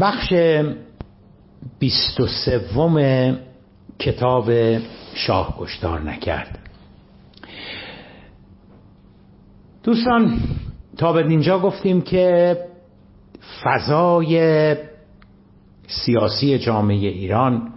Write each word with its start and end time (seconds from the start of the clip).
بخش 0.00 0.32
بیست 1.78 2.20
و 2.20 2.26
سوم 2.26 3.36
کتاب 3.98 4.50
شاه 5.14 5.56
کشتار 5.58 6.00
نکرد. 6.00 6.58
دوستان 9.82 10.40
تا 10.96 11.12
به 11.12 11.26
اینجا 11.26 11.58
گفتیم 11.58 12.00
که 12.00 12.56
فضای 13.62 14.76
سیاسی 15.86 16.58
جامعه 16.58 16.96
ایران 16.96 17.72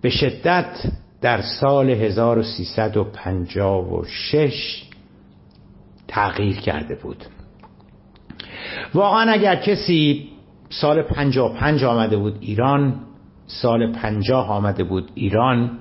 به 0.00 0.10
شدت 0.10 0.92
در 1.20 1.42
سال 1.60 1.90
1356 1.90 4.82
تغییر 6.08 6.56
کرده 6.56 6.94
بود. 6.94 7.24
واقعا 8.94 9.32
اگر 9.32 9.56
کسی 9.56 10.28
سال 10.70 11.02
55 11.02 11.84
آمده 11.84 12.16
بود 12.16 12.36
ایران 12.40 12.94
سال 13.46 13.92
50 13.92 14.50
آمده 14.50 14.84
بود 14.84 15.10
ایران. 15.14 15.78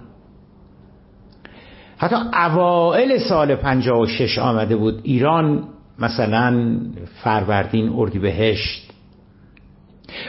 حتی 1.97 2.15
اوائل 2.33 3.17
سال 3.17 3.55
56 3.55 4.39
آمده 4.39 4.75
بود 4.75 4.99
ایران 5.03 5.63
مثلا 5.99 6.77
فروردین 7.23 7.93
اردیبهشت. 7.95 8.91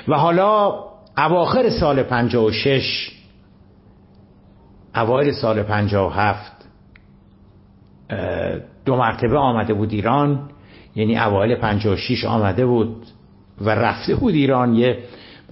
و 0.08 0.14
حالا 0.14 0.74
اواخر 1.18 1.70
سال 1.70 2.02
56 2.02 3.10
اوایل 4.94 5.32
سال 5.32 5.62
57 5.62 6.52
دو 8.84 8.96
مرتبه 8.96 9.38
آمده 9.38 9.74
بود 9.74 9.92
ایران 9.92 10.50
یعنی 10.96 11.18
اوایل 11.18 11.54
56 11.54 12.24
آمده 12.24 12.66
بود. 12.66 13.06
و 13.60 13.70
رفته 13.70 14.14
بود 14.14 14.34
ایران 14.34 14.74
یه 14.74 14.98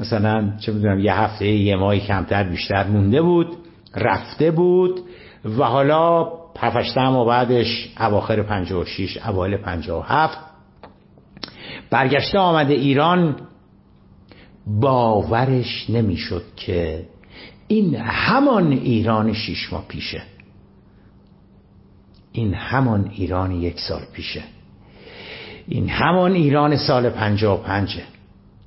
مثلا 0.01 0.53
چه 0.61 0.73
می‌دونم 0.73 1.01
یه 1.01 1.15
هفته 1.15 1.47
یه 1.47 1.77
ماهی 1.77 2.01
کمتر 2.01 2.45
بیشتر 2.45 2.87
مونده 2.87 3.23
بود 3.23 3.47
رفته 3.95 4.51
بود 4.51 5.01
و 5.45 5.65
حالا 5.65 6.25
پفشته 6.55 7.01
و 7.01 7.25
بعدش 7.25 7.93
اواخر 8.01 8.43
56 8.43 9.19
اوایل 9.27 9.57
57 9.57 10.39
برگشته 11.91 12.39
آمده 12.39 12.75
ایران 12.75 13.37
باورش 14.67 15.91
نمی‌شد 15.91 16.45
که 16.57 17.07
این 17.69 17.97
همان 17.97 18.73
ایران 18.73 19.33
شیش 19.33 19.73
ماه 19.73 19.85
پیشه. 19.89 20.23
این 22.33 22.55
همان 22.55 23.11
ایران 23.15 23.53
یک 23.53 23.81
سال 23.81 24.03
پیشه. 24.13 24.43
این 25.69 25.89
همان 25.89 26.33
ایران 26.33 26.77
سال 26.77 27.11
پنجاه 27.11 27.61
و 27.61 27.63
پنجه 27.63 28.03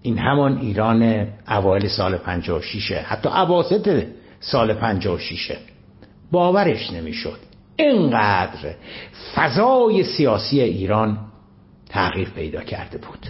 این 0.02 0.18
همان 0.18 0.58
ایران 0.58 1.28
اوایل 1.48 1.88
سال 1.88 2.18
پنجاه 2.18 2.60
و 2.60 2.62
شیشه 2.62 2.96
حتی 2.96 3.30
عواسط 3.30 4.04
سال 4.40 4.74
پنجاه 4.74 5.16
و 5.16 5.20
شیشه 5.20 5.58
باورش 6.32 6.92
نمی‌شد. 6.92 7.40
اینقدر 7.76 8.76
فضای 9.36 10.04
سیاسی 10.04 10.62
ایران 10.62 11.18
تغییر 11.90 12.30
پیدا 12.30 12.62
کرده 12.62 12.98
بود. 12.98 13.28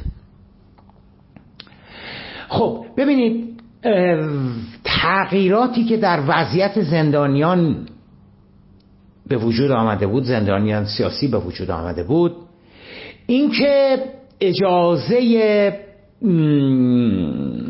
خب 2.50 2.86
ببینید 2.98 3.62
تغییراتی 4.84 5.86
که 5.86 5.98
در 5.98 6.24
وضعیت 6.28 6.82
زندانیان 6.82 7.88
به 9.28 9.38
وجود 9.38 9.72
آمده 9.72 10.08
بود 10.08 10.24
زندانیان 10.24 10.86
سیاسی 10.86 11.28
به 11.28 11.38
وجود 11.38 11.72
آمده 11.72 12.04
بود 12.04 12.36
اینکه 13.30 14.04
اجازه 14.42 15.16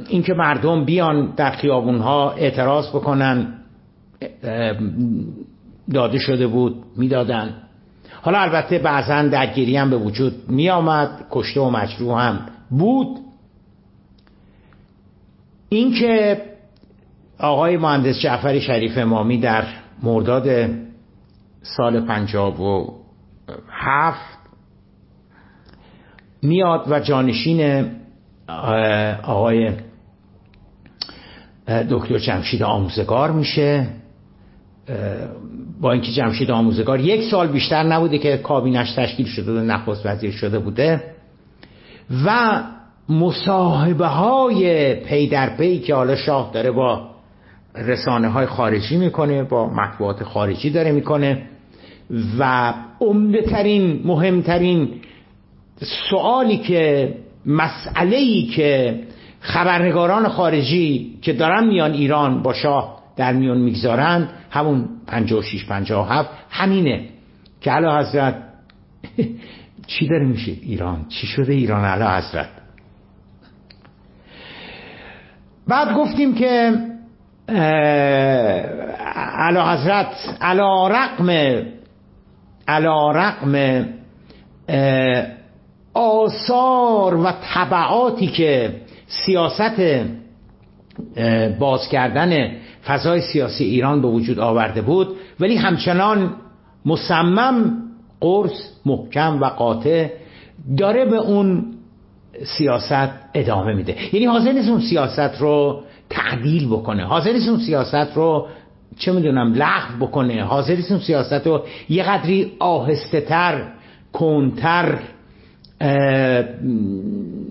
اینکه 0.10 0.34
مردم 0.34 0.86
بیان 0.86 1.34
در 1.36 1.52
خیابونها 1.52 2.32
اعتراض 2.32 2.90
بکنن 2.90 3.54
داده 5.94 6.18
شده 6.20 6.48
بود 6.48 6.84
می‌دادن. 6.98 7.54
حالا 8.22 8.40
البته 8.40 8.80
بعضا 8.80 9.22
درگیری 9.22 9.78
هم 9.78 9.90
به 9.90 9.98
وجود 9.98 10.34
می 10.48 10.70
آمد 10.70 11.26
کشته 11.32 11.62
و 11.62 11.70
مجروح 11.70 12.22
هم 12.22 12.46
بود. 12.70 13.18
اینکه 15.70 16.42
آقای 17.40 17.78
مهندس 17.78 18.20
جعفر 18.20 18.60
شریف 18.60 18.98
امامی 18.98 19.38
در 19.38 19.64
مرداد 20.04 20.70
سال 21.62 22.06
پنجاب 22.06 22.60
و 22.60 22.94
هفت 23.70 24.39
میاد 26.42 26.84
و 26.88 27.00
جانشین 27.00 27.86
آقای 29.24 29.72
دکتر 31.90 32.18
جمشید 32.18 32.64
آموزگار 32.64 33.32
میشه. 33.32 33.88
با 35.82 35.92
اینکه 35.92 36.12
جمشید 36.12 36.52
آموزگار 36.52 37.00
یک 37.00 37.32
سال 37.32 37.48
بیشتر 37.48 37.84
نبوده 37.84 38.18
که 38.18 38.38
کابینش 38.38 38.94
تشکیل 38.94 39.26
شده 39.26 39.52
و 39.52 39.64
نخست 39.64 40.06
وزیر 40.06 40.32
شده 40.32 40.60
بوده. 40.60 41.04
و 42.26 42.60
مصاحبه 43.10 44.08
های 44.08 44.96
پی 44.96 45.28
در 45.28 45.58
پی 45.58 45.80
که 45.80 45.96
حالا 45.96 46.16
شاه 46.16 46.52
داره 46.54 46.72
با 46.72 47.10
رسانه 47.76 48.28
های 48.28 48.46
خارجی 48.46 48.98
می‌کنه 48.98 49.44
با 49.44 49.70
مطبوعات 49.70 50.24
خارجی 50.24 50.70
داره 50.70 50.92
می‌کنه. 50.92 51.42
و 52.40 52.74
عمده 53.02 53.42
ترین 53.42 54.02
مهمترین 54.06 54.90
سوالی 55.82 56.58
که 56.58 57.14
مسئله 57.46 58.18
ای 58.18 58.44
که 58.46 59.00
خبرنگاران 59.40 60.28
خارجی 60.28 61.18
که 61.22 61.34
دارن 61.34 61.68
میان 61.68 61.94
ایران 61.94 62.44
با 62.44 62.54
شاه 62.54 63.00
در 63.18 63.34
میان 63.34 63.58
می‌گذارن 63.58 64.30
همون 64.52 64.90
56 65.08 65.66
57 65.66 66.30
همینه 66.50 67.06
که 67.62 67.72
علا 67.72 68.00
حضرت 68.00 68.36
چی 69.88 70.08
داره 70.08 70.26
میشه 70.26 70.52
ایران؟ 70.52 71.06
چی 71.10 71.28
شده 71.28 71.54
ایران 71.54 71.86
علا 71.86 72.18
حضرت؟ 72.18 72.50
بعد 75.68 75.96
گفتیم 75.96 76.36
که 76.36 76.74
علا 79.38 79.74
حضرت 79.74 80.38
علا 80.42 80.88
رقم 80.88 81.30
علا 82.68 83.12
رقم 83.12 83.86
آثار 86.00 87.16
و 87.16 87.32
طبعاتی 87.54 88.28
که 88.28 88.76
سیاست 89.08 89.82
باز 91.60 91.88
کردن 91.88 92.52
فضای 92.86 93.22
سیاسی 93.22 93.64
ایران 93.64 94.02
به 94.02 94.08
وجود 94.08 94.40
آورده 94.40 94.82
بود 94.82 95.08
ولی 95.40 95.56
همچنان 95.56 96.34
مصمم 96.86 97.74
قرص 98.20 98.52
محکم 98.86 99.42
و 99.42 99.46
قاطع 99.46 100.08
داره 100.78 101.06
به 101.06 101.18
اون 101.18 101.66
سیاست 102.58 103.10
ادامه 103.34 103.74
میده. 103.74 103.96
یعنی 104.14 104.26
حاضر 104.26 104.52
نیست 104.52 104.70
اون 104.70 104.82
سیاست 104.82 105.42
رو 105.42 105.82
تعدیل 106.10 106.68
بکنه 106.68 107.06
حاضر 107.06 107.34
نیست 107.34 107.50
اون 107.50 107.60
سیاست 107.60 108.16
رو 108.16 108.48
چه 108.98 109.12
می‌دونم 109.12 109.54
لغو 109.54 110.06
بکنه 110.08 110.44
حاضر 110.44 110.76
نیست 110.76 110.92
اون 110.92 111.00
سیاست 111.00 111.48
رو 111.48 111.66
یه 111.90 112.04
قدری 112.04 112.52
آهسته 112.60 113.22
تر 113.22 113.68
کنتر 114.14 115.00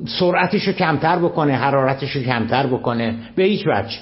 سرعتش 0.06 0.62
رو 0.62 0.72
کمتر 0.72 1.18
بکنه 1.18 1.52
حرارتش 1.52 2.10
رو 2.10 2.22
کمتر 2.22 2.66
بکنه 2.66 3.14
به 3.36 3.42
هیچ 3.42 3.66
وجه. 3.66 3.98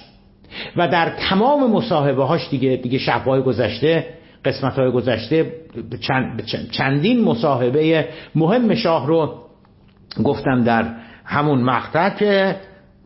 و 0.76 0.88
در 0.88 1.12
تمام 1.31 1.73
مصاحبه 1.73 2.25
هاش 2.25 2.50
دیگه 2.50 2.76
دیگه 2.82 2.99
شبهای 2.99 3.43
گذشته 3.43 4.06
قسمت 4.44 4.73
های 4.73 4.90
گذشته 4.90 5.52
چند 6.00 6.44
چندین 6.70 7.25
مصاحبه 7.25 8.08
مهم 8.34 8.75
شاه 8.75 9.06
رو 9.06 9.34
گفتم 10.25 10.64
در 10.64 10.94
همون 11.25 11.62
مقطع 11.62 12.11
که 12.11 12.56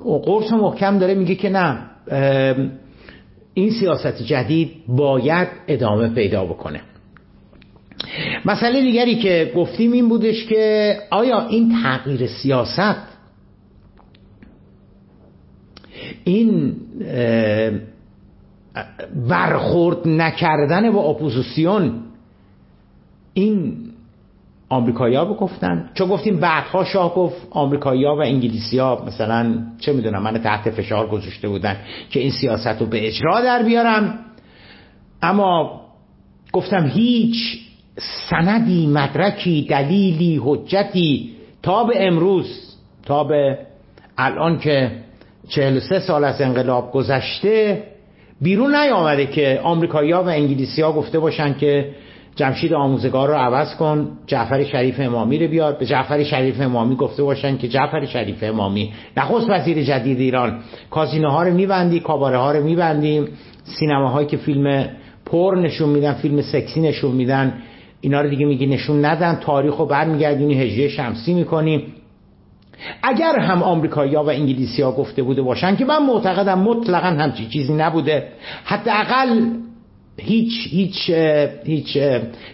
قرص 0.04 0.52
محکم 0.52 0.98
داره 0.98 1.14
میگه 1.14 1.34
که 1.34 1.48
نه 1.50 1.78
این 3.54 3.70
سیاست 3.70 4.22
جدید 4.22 4.72
باید 4.88 5.48
ادامه 5.68 6.08
پیدا 6.08 6.44
بکنه. 6.44 6.80
مسئله 8.44 8.82
دیگری 8.82 9.14
که 9.14 9.52
گفتیم 9.56 9.92
این 9.92 10.08
بودش 10.08 10.46
که 10.46 10.96
آیا 11.10 11.46
این 11.46 11.82
تغییر 11.82 12.26
سیاست 12.26 13.10
این 16.24 16.76
برخورد 19.28 20.08
نکردن 20.08 20.90
با 20.90 21.00
اپوزیسیون 21.00 21.92
این 23.34 23.76
آمریکایی 24.68 25.14
ها 25.14 25.34
گفتن؟ 25.34 25.90
چون 25.94 26.08
گفتیم 26.08 26.40
بعدها 26.40 26.84
شاه 26.84 27.14
گفت 27.14 27.48
آمریکایی 27.50 28.04
ها 28.04 28.16
و 28.16 28.20
انگلیسی 28.20 28.78
ها 28.78 29.04
مثلا 29.06 29.62
چه 29.78 29.92
می‌دونم 29.92 30.22
من 30.22 30.38
تحت 30.38 30.70
فشار 30.70 31.06
گذاشته 31.06 31.48
بودن 31.48 31.76
که 32.10 32.20
این 32.20 32.30
سیاست 32.30 32.80
رو 32.80 32.86
به 32.86 33.06
اجرا 33.06 33.40
در 33.40 33.62
بیارم 33.62 34.18
اما 35.22 35.80
گفتم 36.52 36.86
هیچ 36.86 37.60
سندی 38.30 38.86
مدرکی 38.86 39.66
دلیلی 39.70 40.40
حجتی. 40.44 41.30
تا 41.62 41.84
به 41.84 42.06
امروز 42.06 42.76
تا 43.06 43.24
به 43.24 43.58
الان 44.18 44.58
که 44.58 44.90
43 45.48 46.00
سال 46.00 46.24
از 46.24 46.40
انقلاب 46.40 46.92
گذشته 46.92 47.82
بیرون 48.40 48.76
نیامده 48.76 49.26
که 49.26 49.60
آمریکایی‌ها 49.62 50.22
و 50.22 50.28
انگلیسی‌ها 50.28 50.92
گفته 50.92 51.18
باشن 51.18 51.54
که 51.54 51.90
جمشید 52.36 52.74
آموزگار 52.74 53.28
رو 53.28 53.34
عوض 53.34 53.76
کن 53.76 54.08
جعفر 54.26 54.64
شریف 54.64 55.00
امامی 55.00 55.38
رو 55.38 55.48
بیار. 55.48 55.72
به 55.72 55.86
جعفر 55.86 56.22
شریف 56.22 56.60
امامی 56.60 56.96
گفته 56.96 57.22
باشن 57.22 57.58
که 57.58 57.68
جعفر 57.68 58.06
شریف 58.06 58.42
امامی. 58.42 58.92
نخست 59.16 59.50
وزیر 59.50 59.82
جدید 59.82 60.20
ایران. 60.20 60.60
کازینوها 60.90 61.42
رو 61.42 61.54
میبندی 61.54 62.00
کاباره 62.00 62.38
ها 62.38 62.52
رو 62.52 62.64
میبندیم 62.64 63.28
سینماهایی 63.64 64.26
که 64.26 64.36
فیلم 64.36 64.88
پر 65.26 65.54
نشون 65.62 65.88
میدن 65.88 66.12
فیلم 66.12 66.42
سکسی 66.42 66.80
نشون 66.80 67.12
میدن. 67.12 67.62
اینا 68.00 68.20
رو 68.20 68.28
دیگه 68.28 68.46
میگی 68.46 68.66
نشون 68.66 69.04
ندن 69.04 69.34
تاریخ 69.34 69.76
رو 69.76 69.86
برمیگردونی 69.86 70.54
هجری 70.54 70.90
شمسی 70.90 71.34
می‌کنی. 71.34 71.84
اگر 73.02 73.38
هم 73.38 73.62
آمریکایی‌ها 73.62 74.24
و 74.24 74.30
انگلیسی‌ها 74.30 74.92
گفته 74.92 75.22
بوده 75.22 75.42
باشن 75.42 75.76
که 75.76 75.84
من 75.84 76.06
معتقدم 76.06 76.58
مطلقا 76.58 77.06
همچی 77.06 77.46
چیزی 77.46 77.74
نبوده 77.74 78.28
حداقل 78.64 79.50
هیچ 80.18 80.52
هیچ 80.70 81.10
هیچ 81.64 81.98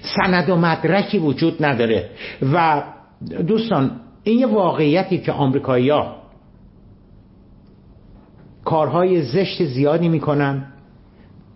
سند 0.01 0.51
و 0.51 0.57
مدرکی 0.57 1.19
وجود 1.19 1.65
نداره. 1.65 2.11
و 2.53 2.83
دوستان 3.47 3.91
این 4.25 4.39
یه 4.39 4.47
واقعیتی 4.47 5.19
که 5.19 5.33
آمریکایی‌ها 5.33 6.17
کارهای 8.65 9.23
زشت 9.23 9.65
زیادی 9.65 10.09
می‌کنن 10.09 10.67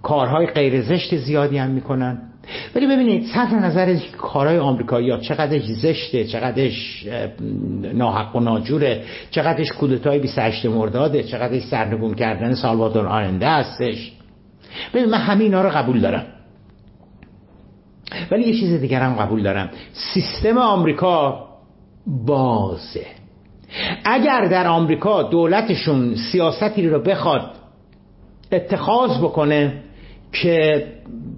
کارهای 0.02 0.46
غیر 0.46 0.82
زشت 0.82 1.16
زیادی 1.16 1.58
هم 1.58 1.70
می‌کنن. 1.70 2.29
ولی 2.74 2.86
ببینید 2.86 3.26
صرف 3.34 3.52
نظر 3.52 3.96
کارهای 4.18 4.58
آمریکایی 4.58 5.10
ها 5.10 5.16
چقدرش 5.16 5.64
زشته 5.64 6.24
چقدرش 6.24 7.06
ناحق 7.94 8.36
و 8.36 8.40
ناجوره 8.40 9.02
چقدرش 9.30 9.72
کودتای 9.72 10.18
28 10.18 10.66
مرداده 10.66 11.22
چقدرش 11.22 11.62
سرنگون 11.62 12.14
کردن 12.14 12.54
سالوادور 12.54 13.06
آینده 13.06 13.48
هستش. 13.48 14.12
ببین 14.94 15.10
من 15.10 15.18
همه 15.18 15.44
اینا 15.44 15.62
رو 15.62 15.70
قبول 15.70 16.00
دارم. 16.00 16.26
ولی 18.30 18.42
یه 18.42 18.60
چیز 18.60 18.80
دیگر 18.80 19.00
هم 19.00 19.14
قبول 19.14 19.42
دارم. 19.42 19.70
سیستم 19.92 20.58
آمریکا 20.58 21.46
بازه. 22.26 23.06
اگر 24.04 24.44
در 24.44 24.66
آمریکا 24.66 25.22
دولتشون 25.22 26.14
سیاستی 26.32 26.88
رو 26.88 27.02
بخواد 27.02 27.50
اتخاذ 28.52 29.18
بکنه 29.18 29.82
که 30.32 30.86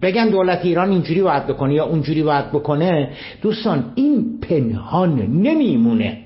بگن 0.02 0.28
دولت 0.28 0.64
ایران 0.64 0.90
اینجوری 0.90 1.22
باید 1.22 1.46
بکنه 1.46 1.74
یا 1.74 1.84
اونجوری 1.84 2.22
باید 2.22 2.48
بکنه 2.48 3.10
دوستان 3.42 3.84
این 3.94 4.40
پنهان 4.40 5.18
نمیمونه. 5.18 6.18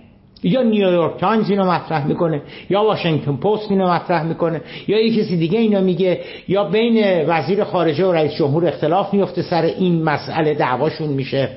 یا 0.43 0.63
نیویورک 0.63 1.21
تایمز 1.21 1.51
اینو 1.51 1.71
مطرح 1.71 2.07
می‌کنه 2.07 2.43
یا 2.71 2.83
واشنگتن 2.83 3.37
پست 3.37 3.71
اینو 3.71 3.89
مطرح 3.89 4.23
می‌کنه 4.23 4.61
یا 4.89 5.07
یه 5.07 5.23
کسی 5.23 5.37
دیگه 5.37 5.59
اینو 5.59 5.81
میگه 5.81 6.21
یا 6.49 6.65
بین 6.65 7.25
وزیر 7.29 7.65
خارجه 7.65 8.07
و 8.07 8.13
رئیس 8.13 8.33
جمهور 8.33 8.67
اختلاف 8.67 9.15
میفته 9.15 9.43
سر 9.43 9.63
این 9.63 10.03
مسئله 10.03 10.55
دعواشون 10.55 11.09
میشه. 11.09 11.49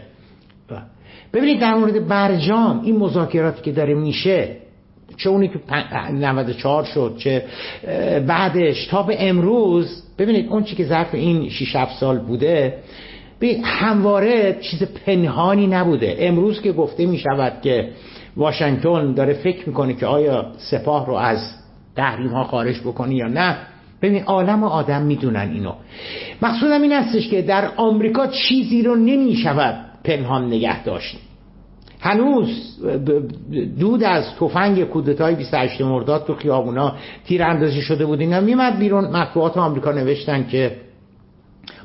ببینید 1.33 1.59
در 1.59 1.73
مورد 1.73 2.07
برجام 2.07 2.81
این 2.83 2.97
مذاکراتی 2.97 3.61
که 3.61 3.71
داره 3.71 3.93
میشه 3.93 4.47
چه 5.17 5.29
اونی 5.29 5.47
که 5.47 5.59
94 6.13 6.83
شد 6.83 7.15
چه 7.17 7.43
بعدش 8.27 8.87
تا 8.87 9.03
به 9.03 9.29
امروز 9.29 10.03
ببینید 10.17 10.49
اون 10.49 10.63
چی 10.63 10.75
که 10.75 10.85
ظرف 10.85 11.15
این 11.15 11.49
6 11.49 11.75
7 11.75 11.99
سال 11.99 12.19
بوده 12.19 12.77
همواره 13.63 14.57
چیز 14.61 14.83
پنهانی 14.83 15.67
نبوده. 15.67 16.15
امروز 16.19 16.61
که 16.61 16.71
گفته 16.71 17.05
می 17.05 17.17
شود 17.17 17.53
که 17.61 17.89
واشنگتن 18.37 19.13
داره 19.13 19.33
فکر 19.33 19.67
می‌کنه 19.69 19.93
که 19.93 20.05
آیا 20.05 20.45
سپاه 20.57 21.07
رو 21.07 21.13
از 21.13 21.39
تحریم 21.95 22.29
ها 22.29 22.43
خارج 22.43 22.79
بکنه 22.79 23.15
یا 23.15 23.27
نه 23.27 23.57
ببین 24.01 24.23
عالم 24.23 24.63
و 24.63 24.67
آدم 24.67 25.01
می‌دونن 25.01 25.51
اینو. 25.53 25.73
مقصودم 26.41 26.81
این 26.81 26.91
هستش 26.91 27.29
که 27.29 27.41
در 27.41 27.67
آمریکا 27.77 28.27
چیزی 28.27 28.81
رو 28.81 28.95
نمی 28.95 29.35
شود 29.35 29.75
پنهان 30.03 30.47
نگه 30.47 30.83
داشت. 30.83 31.17
هنوز 31.99 32.79
دود 33.79 34.03
از 34.03 34.35
تفنگ 34.39 34.83
کودتای 34.83 35.35
28 35.35 35.81
مرداد 35.81 36.25
تو 36.25 36.35
خیابونا 36.35 36.95
تیر 37.25 37.43
اندازی 37.43 37.81
شده 37.81 38.05
بود 38.05 38.19
اینا 38.19 38.41
میمد 38.41 38.79
بیرون. 38.79 39.05
مطبوعات 39.05 39.57
آمریکا 39.57 39.91
نوشتن 39.91 40.47
که 40.47 40.75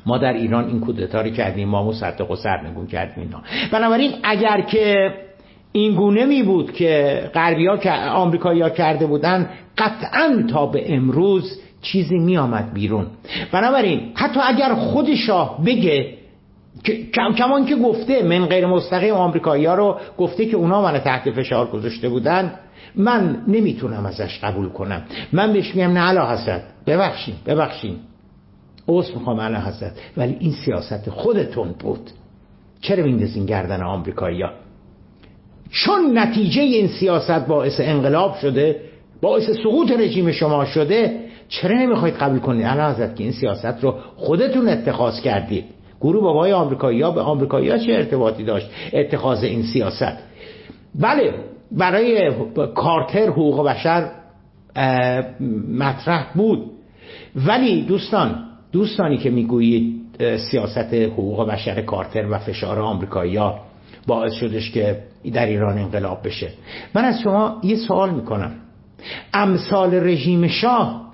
ما 0.05 0.17
در 0.17 0.33
ایران 0.33 0.65
این 0.65 0.79
کودتا 0.79 1.21
رو 1.21 1.29
کردیم 1.29 1.69
ما 1.69 1.83
مصدق 1.83 2.31
و 2.31 2.35
سرنگون 2.35 2.87
کردیم 2.87 3.23
اینا. 3.23 3.41
بنابراین 3.71 4.11
اگر 4.23 4.61
که 4.61 5.13
این 5.71 5.95
گونه 5.95 6.25
می 6.25 6.43
بود 6.43 6.73
که 6.73 7.21
غربی 7.33 7.67
ها 7.67 7.77
آمریکایی 8.11 8.61
ها 8.61 8.69
کرده 8.69 9.05
بودن 9.05 9.49
قطعا 9.77 10.43
تا 10.49 10.65
به 10.65 10.95
امروز 10.95 11.59
چیزی 11.81 12.19
می 12.19 12.37
آمد 12.37 12.73
بیرون. 12.73 13.07
بنابراین 13.51 14.11
حتی 14.15 14.39
اگر 14.43 14.73
خود 14.73 15.15
شاه 15.15 15.63
بگه 15.65 16.13
کمان 17.37 17.65
که 17.65 17.75
گفته 17.75 18.23
من 18.23 18.45
غیر 18.45 18.65
مستقیم 18.65 19.13
آمریکایی 19.13 19.65
ها 19.65 19.75
رو 19.75 19.99
گفته 20.17 20.45
که 20.45 20.57
اونا 20.57 20.81
من 20.81 20.99
تحت 20.99 21.31
فشار 21.31 21.67
گذاشته 21.67 22.09
بودن 22.09 22.51
من 22.95 23.43
نمی‌تونم 23.47 24.05
ازش 24.05 24.39
قبول 24.43 24.69
کنم. 24.69 25.03
من 25.33 25.53
بهش 25.53 25.75
میگم 25.75 25.91
نه 25.91 25.99
علا 25.99 26.31
حضرت 26.31 26.63
ببخشین 26.87 27.35
ببخشین. 27.45 27.95
اوست 28.85 29.15
می‌خوام 29.15 29.39
علا 29.39 29.59
حضرت. 29.59 29.91
ولی 30.17 30.37
این 30.39 30.51
سیاست 30.51 31.09
خودتون 31.09 31.75
بود. 31.79 32.09
چرا 32.81 33.03
میندازین 33.03 33.45
گردن 33.45 33.81
آمریکایی 33.81 34.41
ها 34.41 34.49
چون 35.71 36.17
نتیجه 36.17 36.61
این 36.61 36.87
سیاست 36.87 37.47
باعث 37.47 37.79
انقلاب 37.79 38.35
شده 38.35 38.81
باعث 39.21 39.49
سقوط 39.49 39.91
رژیم 39.91 40.31
شما 40.31 40.65
شده 40.65 41.19
چرا 41.49 41.77
نمی‌خواید 41.77 42.15
قبول 42.15 42.39
کنید؟ 42.39 42.65
علا 42.65 42.91
حضرت 42.91 43.15
که 43.15 43.23
این 43.23 43.33
سیاست 43.33 43.83
رو 43.83 43.95
خودتون 44.15 44.69
اتخاذ 44.69 45.21
کردید. 45.21 45.65
گروه 46.01 46.23
بابای 46.23 46.53
آمریکایی 46.53 47.01
ها 47.01 47.11
به 47.11 47.21
آمریکایی 47.21 47.69
ها 47.69 47.77
چه 47.77 47.93
ارتباطی 47.93 48.43
داشت؟ 48.43 48.67
اتخاذ 48.93 49.43
این 49.43 49.63
سیاست. 49.63 50.17
بله 50.95 51.33
برای 51.71 52.31
کارتر 52.75 53.27
حقوق 53.27 53.67
بشر 53.67 54.11
مطرح 55.79 56.33
بود. 56.33 56.71
ولی 57.35 57.81
دوستان 57.81 58.35
دوستانی 58.71 59.17
که 59.17 59.29
می‌گویید 59.29 60.01
سیاست 60.51 60.93
حقوق 60.93 61.49
بشر 61.49 61.81
کارتر 61.81 62.31
و 62.31 62.37
فشار 62.37 62.79
آمریکایی 62.79 63.35
ها 63.35 63.59
باعث 64.07 64.33
شدش 64.33 64.71
که 64.71 64.97
در 65.33 65.45
ایران 65.45 65.77
انقلاب 65.77 66.19
بشه. 66.23 66.49
من 66.93 67.05
از 67.05 67.19
شما 67.21 67.61
یه 67.63 67.75
سوال 67.75 68.09
می‌کنم. 68.09 68.51
امثال 69.33 69.93
رژیم 69.93 70.47
شاه 70.47 71.04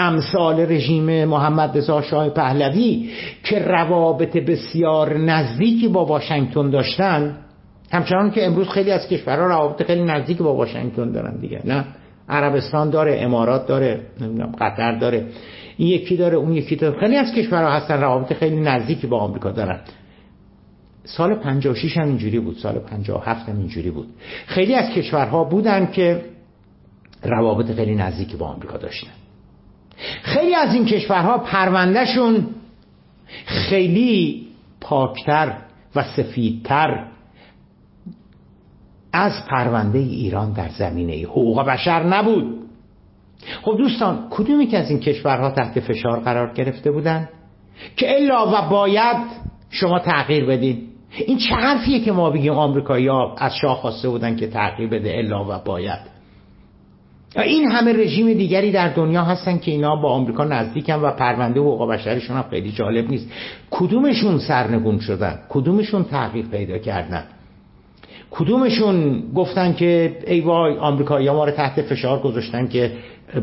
امثال 0.00 0.60
رژیم 0.60 1.24
محمد 1.24 1.78
رضا 1.78 2.02
شاه 2.02 2.28
پهلوی 2.28 3.10
که 3.44 3.58
روابط 3.58 4.36
بسیار 4.36 5.18
نزدیکی 5.18 5.88
با 5.88 6.04
واشنگتن 6.04 6.70
داشتن. 6.70 7.36
همچنان 7.92 8.30
که 8.30 8.46
امروز 8.46 8.68
خیلی 8.68 8.90
از 8.90 9.08
کشورها 9.08 9.46
روابط 9.46 9.82
خیلی 9.82 10.04
نزدیکی 10.04 10.42
با 10.42 10.54
واشنگتن 10.54 11.12
دارن 11.12 11.40
دیگه 11.40 11.60
نه؟ 11.64 11.84
عربستان 12.28 12.90
داره 12.90 13.20
امارات 13.20 13.66
داره 13.66 14.00
نمی‌دونم 14.20 14.52
قطر 14.60 14.98
داره. 14.98 15.26
این 15.76 15.88
یکی 15.88 16.16
داره 16.16 16.36
اون 16.36 16.52
یکی 16.52 16.76
داره. 16.76 17.00
خیلی 17.00 17.16
از 17.16 17.32
کشورها 17.32 17.70
هستن 17.70 18.00
روابط 18.00 18.32
خیلی 18.32 18.60
نزدیکی 18.60 19.06
با 19.06 19.18
آمریکا 19.18 19.50
دارن. 19.50 19.80
سال 21.04 21.34
56 21.34 21.96
هم 21.96 22.08
اینجوری 22.08 22.40
بود 22.40 22.56
سال 22.56 22.78
57 22.78 23.48
هم 23.48 23.58
اینجوری 23.58 23.90
بود. 23.90 24.08
خیلی 24.46 24.74
از 24.74 24.90
کشورها 24.90 25.44
بودن 25.44 25.90
که 25.92 26.24
روابط 27.22 27.72
خیلی 27.72 27.94
نزدیکی 27.94 28.36
با 28.36 28.46
آمریکا 28.46 28.76
داشتن. 28.76 29.19
خیلی 30.22 30.54
از 30.54 30.74
این 30.74 30.84
کشورها 30.84 31.38
پروندهشون 31.38 32.46
خیلی 33.46 34.46
پاکتر 34.80 35.56
و 35.94 36.02
سفیدتر 36.02 37.06
از 39.12 39.32
پرونده 39.50 39.98
ایران 39.98 40.52
در 40.52 40.68
زمینه 40.68 41.22
حقوق 41.22 41.66
بشر 41.66 42.02
نبود. 42.02 42.60
خب 43.62 43.76
دوستان 43.78 44.26
کدومی 44.30 44.66
که 44.66 44.78
از 44.78 44.90
این 44.90 45.00
کشورها 45.00 45.50
تحت 45.50 45.80
فشار 45.80 46.20
قرار 46.20 46.52
گرفته 46.52 46.90
بودن؟ 46.90 47.28
که 47.96 48.16
الا 48.16 48.46
و 48.46 48.68
باید 48.70 49.16
شما 49.70 49.98
تغییر 49.98 50.44
بدین. 50.44 50.86
این 51.26 51.38
چه 51.38 51.54
حرفیه 51.54 52.00
که 52.00 52.12
ما 52.12 52.30
بگیم 52.30 52.52
آمریکایی 52.52 53.08
ها 53.08 53.34
از 53.38 53.52
شاه 53.56 53.76
خواسته 53.76 54.08
بودن 54.08 54.36
که 54.36 54.46
تغییر 54.46 54.88
بده؟ 54.88 55.18
الا 55.18 55.44
و 55.44 55.58
باید. 55.64 56.19
این 57.36 57.70
همه 57.70 57.92
رژیم 57.92 58.32
دیگری 58.32 58.72
در 58.72 58.88
دنیا 58.88 59.22
هستن 59.22 59.58
که 59.58 59.70
اینا 59.70 59.96
با 59.96 60.10
آمریکا 60.10 60.44
نزدیکن 60.44 60.94
و 60.94 61.10
پرونده 61.10 61.60
حقوق 61.60 61.90
بشرشون 61.90 62.36
هم 62.36 62.44
خیلی 62.50 62.72
جالب 62.72 63.10
نیست. 63.10 63.30
کدومشون 63.70 64.38
سرنگون 64.38 64.98
شدن؟ 64.98 65.38
کدومشون 65.48 66.04
تغییر 66.04 66.46
پیدا 66.46 66.78
کردن؟ 66.78 67.24
کدومشون 68.30 69.22
گفتن 69.34 69.72
که 69.72 70.18
ای 70.26 70.40
وای 70.40 70.78
آمریکایی 70.78 71.30
ما 71.30 71.44
رو 71.44 71.50
تحت 71.50 71.82
فشار 71.82 72.20
گذاشتن 72.20 72.68
که 72.68 72.92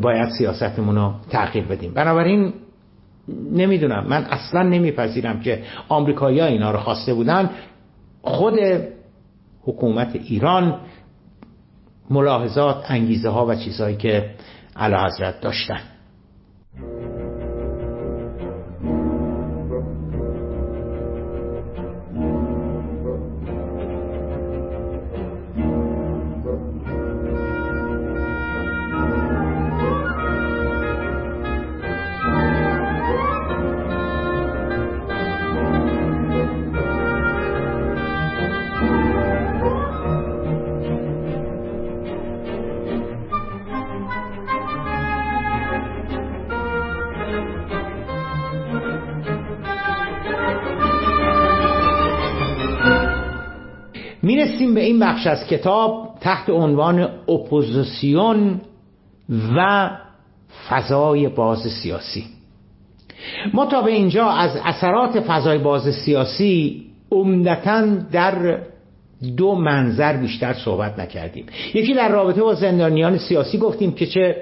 باید 0.02 0.30
سیاستمون 0.30 0.96
رو 0.96 1.14
تغییر 1.30 1.66
بدیم. 1.66 1.94
بنابراین 1.94 2.54
نمی‌دونم. 3.52 4.06
من 4.08 4.24
اصلا 4.24 4.64
نمیپذیرم 4.64 5.40
که 5.40 5.64
آمریکایی 5.90 6.42
اینا 6.42 6.72
رو 6.72 6.78
خواسته 6.78 7.14
بودن. 7.14 7.50
خود 8.22 8.54
حکومت 9.64 10.16
ایران 10.16 10.80
ملاحظات 12.10 12.92
انگیزه 12.92 13.30
ها 13.30 13.46
و 13.46 13.56
چیزهایی 13.56 13.98
که 13.98 14.36
علا 14.76 15.06
حضرت 15.06 15.42
داشتن. 15.42 15.82
بخش 55.18 55.28
از 55.28 55.48
کتاب 55.48 56.18
تحت 56.22 56.50
عنوان 56.50 57.10
اپوزیسیون 57.30 58.62
و 59.58 59.90
فضای 60.70 61.28
باز 61.28 61.60
سیاسی. 61.84 62.26
ما 63.54 63.66
تا 63.66 63.82
به 63.82 63.92
اینجا 63.92 64.30
از 64.30 64.52
اثرات 64.66 65.20
فضای 65.20 65.58
باز 65.58 65.96
سیاسی 66.06 66.86
عمدتا 67.12 67.86
در 68.12 68.60
دو 69.38 69.56
منظر 69.56 70.18
بیشتر 70.18 70.54
صحبت 70.54 71.00
نکردیم. 71.00 71.46
یکی 71.74 71.94
در 71.94 72.10
رابطه 72.10 72.42
با 72.42 72.54
زندانیان 72.54 73.18
سیاسی 73.18 73.58
گفتیم 73.58 73.92
که 73.92 74.06
چه 74.06 74.36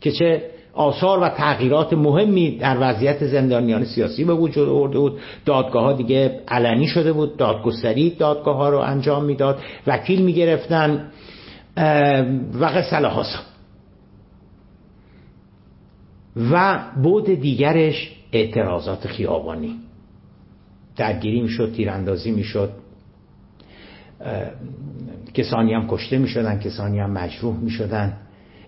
که 0.00 0.10
چه 0.12 0.50
آثار 0.78 1.18
و 1.18 1.28
تغییرات 1.28 1.92
مهمی 1.92 2.58
در 2.58 2.76
وضعیت 2.80 3.26
زندانیان 3.26 3.84
سیاسی 3.84 4.24
به 4.24 4.34
وجود 4.34 4.68
آورده 4.68 4.98
بود. 4.98 5.18
دادگاه 5.44 5.84
ها 5.84 5.92
دیگه 5.92 6.40
علنی 6.48 6.86
شده 6.86 7.12
بود. 7.12 7.36
دادگستری 7.36 8.10
دادگاه 8.10 8.56
ها 8.56 8.68
رو 8.68 8.78
انجام 8.78 9.24
می‌داد. 9.24 9.58
وکیل 9.86 10.22
می‌گرفتن 10.22 11.10
و 12.60 12.64
قصه 12.64 12.96
و 16.52 16.78
بود 17.02 17.24
دیگرش 17.24 18.16
اعتراضات 18.32 19.06
خیابانی. 19.06 19.76
درگیری 20.96 21.40
می‌شد 21.40 21.72
تیراندازی 21.72 22.30
می‌شد. 22.30 22.70
کسانی 25.34 25.74
هم 25.74 25.88
کشته 25.88 26.18
می‌شدن 26.18 26.58
کسانی 26.58 26.98
هم 26.98 27.10
مجروح 27.10 27.56
می‌شدن. 27.56 28.16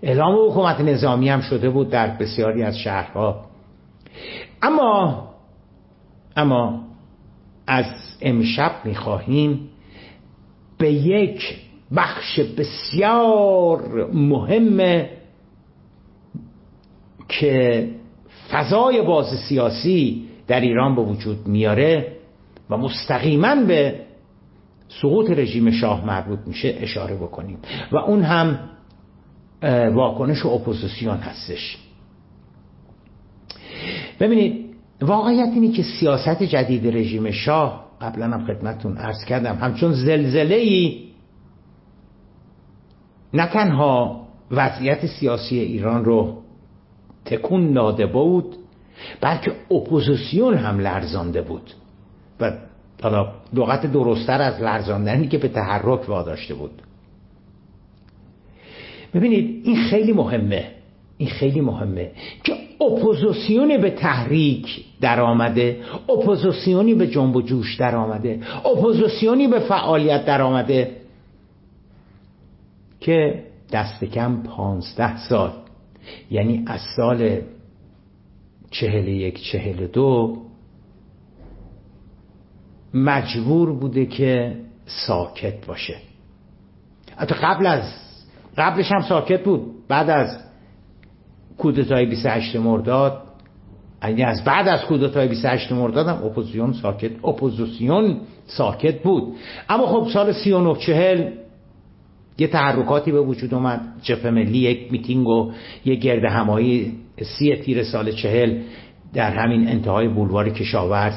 اعلام 0.03 0.49
حکومت 0.49 0.81
نظامی 0.81 1.29
هم 1.29 1.41
شده 1.41 1.69
بود 1.69 1.89
در 1.89 2.07
بسیاری 2.07 2.63
از 2.63 2.77
شهرها. 2.77 3.45
اما 4.61 5.27
اما 6.35 6.81
از 7.67 7.85
امشب 8.21 8.71
می‌خواهیم 8.83 9.69
به 10.77 10.91
یک 10.91 11.59
بخش 11.95 12.39
بسیار 12.39 14.09
مهم 14.13 15.05
که 17.29 17.89
فضای 18.51 19.01
باز 19.01 19.25
سیاسی 19.49 20.27
در 20.47 20.59
ایران 20.59 20.95
به 20.95 21.01
وجود 21.01 21.47
میاره 21.47 22.15
و 22.69 22.77
مستقیما 22.77 23.55
به 23.55 23.99
سقوط 25.01 25.29
رژیم 25.29 25.71
شاه 25.71 26.05
مربوط 26.05 26.39
میشه 26.45 26.77
اشاره 26.79 27.15
بکنیم. 27.15 27.57
و 27.91 27.97
اون 27.97 28.21
هم 28.21 28.59
واکنش 29.93 30.45
اپوزیسیون 30.45 31.17
هستش. 31.17 31.77
ببینید 34.19 34.75
واقعیت 35.01 35.49
اینه 35.53 35.71
که 35.71 35.83
سیاست 35.83 36.43
جدید 36.43 36.87
رژیم 36.87 37.31
شاه 37.31 37.85
قبلا 38.01 38.25
هم 38.25 38.45
خدمتون 38.45 38.97
عرض 38.97 39.25
کردم 39.25 39.55
همچون 39.55 39.91
زلزله 39.91 40.55
ای 40.55 41.11
نه 43.33 43.47
تنها 43.47 44.27
وضعیت 44.51 45.05
سیاسی 45.05 45.59
ایران 45.59 46.05
رو 46.05 46.41
تکون 47.25 47.73
داده 47.73 48.05
بود 48.05 48.55
بلکه 49.21 49.55
اپوزیسیون 49.71 50.53
هم 50.53 50.79
لرزانده 50.79 51.41
بود. 51.41 51.71
و 52.39 52.51
حالا 53.03 53.33
لغت 53.53 53.85
درستتر 53.85 54.41
از 54.41 54.61
لرزاندنی 54.61 55.27
که 55.27 55.37
به 55.37 55.47
تحرک 55.47 56.09
واداشته 56.09 56.53
بود. 56.53 56.81
ببینید 59.13 59.61
این 59.65 59.75
خیلی 59.75 60.13
مهمه. 60.13 60.71
این 61.17 61.29
خیلی 61.29 61.61
مهمه 61.61 62.11
که 62.43 62.53
اپوزیسیونی 62.81 63.77
به 63.77 63.89
تحرک 63.89 64.85
در 65.01 65.21
آمده 65.21 65.81
اپوزیسیونی 66.09 66.93
به 66.93 67.07
جنب 67.07 67.35
و 67.35 67.41
جوش 67.41 67.75
در 67.75 67.95
آمده 67.95 68.39
اپوزیسیونی 68.65 69.47
به 69.47 69.59
فعالیت 69.59 70.25
در 70.25 70.41
آمده 70.41 70.91
که 72.99 73.43
دست 73.71 74.03
کم 74.03 74.43
پانزده 74.43 75.17
سال 75.17 75.51
یعنی 76.31 76.63
از 76.67 76.79
سال 76.95 77.41
چهل 78.71 79.07
یک 79.07 79.41
چهل 79.51 79.87
دو 79.87 80.37
مجبور 82.93 83.73
بوده 83.73 84.05
که 84.05 84.55
ساکت 84.85 85.65
باشه. 85.65 85.97
حتی 87.15 87.35
قبل 87.35 87.65
از 87.65 87.83
قبلش 88.57 88.91
هم 88.91 89.01
ساکت 89.01 89.43
بود. 89.43 89.61
بعد 89.87 90.09
از 90.09 90.37
کودتای 91.57 92.05
28 92.05 92.55
مرداد 92.55 93.21
یعنی 94.03 94.23
از 94.23 94.43
بعد 94.43 94.67
از 94.67 94.81
کودتای 94.81 95.27
28 95.27 95.71
مرداد 95.71 96.07
هم 96.07 96.25
اپوزیسیون 96.25 96.73
ساکت 96.73 97.25
اپوزیسیون 97.25 98.17
ساکت 98.45 99.03
بود. 99.03 99.35
اما 99.69 99.87
خب 99.87 100.09
سال 100.13 100.31
39 100.31 100.75
چهل 100.75 101.31
یه 102.37 102.47
تحرکاتی 102.47 103.11
به 103.11 103.21
وجود 103.21 103.53
اومد. 103.53 103.81
جبهه 104.01 104.31
ملی 104.31 104.57
یک 104.57 104.91
میتینگ 104.91 105.27
و 105.27 105.51
یه 105.85 105.95
گرد 105.95 106.25
همایی 106.25 106.97
سی 107.21 107.55
تیر 107.55 107.83
سال 107.83 108.11
چهل 108.11 108.61
در 109.13 109.31
همین 109.31 109.67
انتهای 109.67 110.07
بولوار 110.07 110.49
کشاورز 110.49 111.13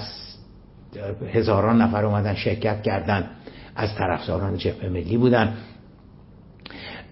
هزاران 1.33 1.83
نفر 1.83 2.05
اومدن 2.05 2.35
شرکت 2.35 2.83
کردن. 2.83 3.31
از 3.77 3.95
طرفداران 3.95 4.57
جبهه 4.57 4.89
ملی 4.89 5.17
بودن. 5.17 5.55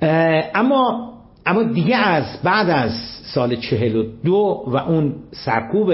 اما 0.03 1.13
اما 1.47 1.63
دیگه 1.63 1.97
از 1.97 2.25
بعد 2.43 2.71
از 2.71 2.91
سال 3.35 3.57
چهل 3.57 3.97
و 3.97 4.05
دو 4.25 4.65
و 4.67 4.77
اون 4.77 5.15
سرکوب 5.31 5.93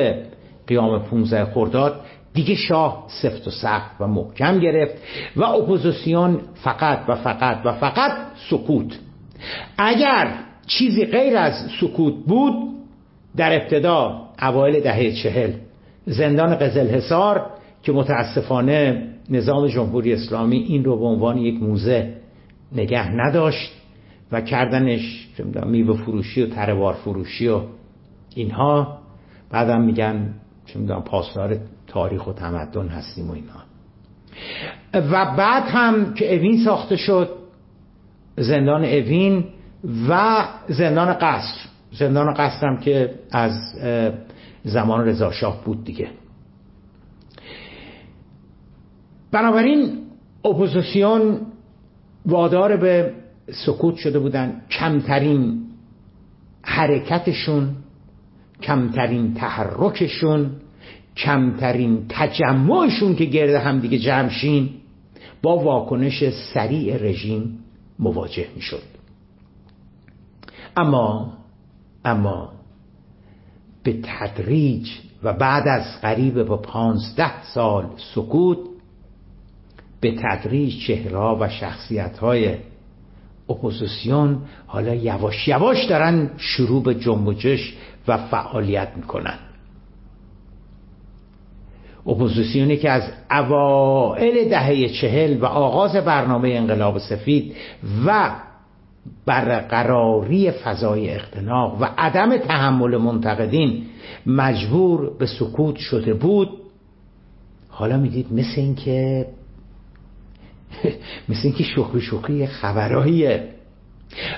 قیام 0.67 0.99
15 0.99 1.45
خرداد 1.45 2.01
دیگه 2.35 2.55
شاه 2.55 3.07
سفت 3.23 3.49
و 3.49 3.51
سخت 3.51 3.91
و 4.01 4.07
محکم 4.07 4.59
گرفت 4.59 4.95
و 5.37 5.45
اپوزیسیون 5.45 6.41
فقط 6.55 6.99
و 7.09 7.15
فقط 7.15 7.57
و 7.65 7.73
فقط 7.73 8.13
سکوت. 8.51 8.99
اگر 9.79 10.35
چیزی 10.67 11.05
غیر 11.05 11.37
از 11.37 11.55
سکوت 11.81 12.15
بود 12.27 12.55
در 13.37 13.63
ابتدا 13.63 14.23
اوایل 14.43 14.81
دهه 14.81 15.13
چهل 15.13 15.53
زندان 16.07 16.55
قزل 16.55 16.87
حصار 16.87 17.47
که 17.83 17.93
متاسفانه 17.93 19.09
نظام 19.31 19.67
جمهوری 19.67 20.13
اسلامی 20.13 20.57
این 20.57 20.85
رو 20.85 20.99
به 20.99 21.05
عنوان 21.05 21.39
یک 21.39 21.63
موزه 21.63 22.15
نگه 22.73 23.11
نداشت 23.11 23.73
و 24.33 24.41
کردنش 24.41 25.29
میوه 25.67 26.03
فروشی 26.03 26.43
و 26.43 26.47
تروار 26.47 26.95
فروشی 26.95 27.49
و 27.49 27.61
اینها. 28.35 28.99
بعدم 29.51 29.81
میگن 29.81 30.35
چه 30.67 30.79
می‌دونم 30.79 31.03
پاسدار 31.03 31.57
تاریخ 31.87 32.27
و 32.27 32.33
تمدن 32.33 32.89
هستیم 32.89 33.31
و 33.31 33.33
اینها. 33.33 33.61
و 34.95 35.37
بعد 35.37 35.63
هم 35.69 36.15
که 36.15 36.35
اوین 36.35 36.65
ساخته 36.65 36.97
شد 36.97 37.31
زندان 38.37 38.85
اوین 38.85 39.45
و 40.09 40.45
زندان 40.69 41.13
قصر. 41.13 41.69
زندان 41.93 42.35
قصر 42.35 42.67
هم 42.67 42.77
که 42.77 43.15
از 43.31 43.53
زمان 44.65 45.07
رضا 45.07 45.33
شاه 45.33 45.65
بود 45.65 45.85
دیگه. 45.85 46.09
بنابراین 49.33 49.99
اپوزیسیون 50.45 51.41
وادار 52.27 52.77
به 52.77 53.13
سکوت 53.51 53.97
شده 53.97 54.19
بودن 54.19 54.63
کمترین 54.71 55.63
حرکتشون 56.63 57.77
کمترین 58.63 59.35
تحرکشون 59.35 60.51
کمترین 61.17 62.07
تجمعشون 62.09 63.17
که 63.17 63.25
گرد 63.25 63.55
هم 63.55 63.79
دیگه 63.79 63.99
جمشین 63.99 64.71
با 65.43 65.59
واکنش 65.59 66.25
سریع 66.55 66.97
رژیم 66.97 67.59
مواجه 67.99 68.47
می 68.57 68.63
شد 68.63 68.83
اما 70.77 71.33
اما 72.05 72.53
به 73.83 74.01
تدریج 74.03 74.89
و 75.23 75.33
بعد 75.33 75.69
از 75.69 76.01
قریب 76.01 76.43
با 76.43 76.57
پانزده 76.57 77.43
سال 77.43 77.87
سکوت 78.15 78.59
به 80.01 80.17
تدریج 80.23 80.87
چهره 80.87 81.37
و 81.41 81.49
شخصیت 81.49 82.19
های 82.19 82.57
اپوزیسیون 83.51 84.39
حالا 84.67 84.95
یواش 84.95 85.49
یواش 85.49 85.85
دارن 85.85 86.31
شروع 86.37 86.83
به 86.83 86.95
جنبش 86.95 87.77
و 88.09 88.17
فعالیت 88.17 88.89
می‌کنن. 88.97 89.39
اپوزیسیونی 92.07 92.77
که 92.77 92.91
از 92.91 93.03
اوائل 93.31 94.49
دهه 94.49 94.89
چهل 94.89 95.41
و 95.41 95.45
آغاز 95.45 95.97
برنامه 95.97 96.49
انقلاب 96.49 96.99
سفید 96.99 97.57
و 98.07 98.31
برقراری 99.27 100.51
فضای 100.51 101.11
اختناق 101.11 101.77
و 101.81 101.89
عدم 101.99 102.37
تحمل 102.37 102.97
منتقدین 102.97 103.83
مجبور 104.27 105.19
به 105.19 105.27
سکوت 105.27 105.77
شده 105.77 106.15
بود 106.15 106.49
حالا 107.69 107.97
می‌دید 107.97 108.33
مثل 108.33 108.61
اینکه 108.61 109.27
مثل 111.29 111.41
اینکه 111.45 111.65
شوخی 111.65 112.01
شوخی 112.01 112.47
خبرهاییه. 112.47 113.49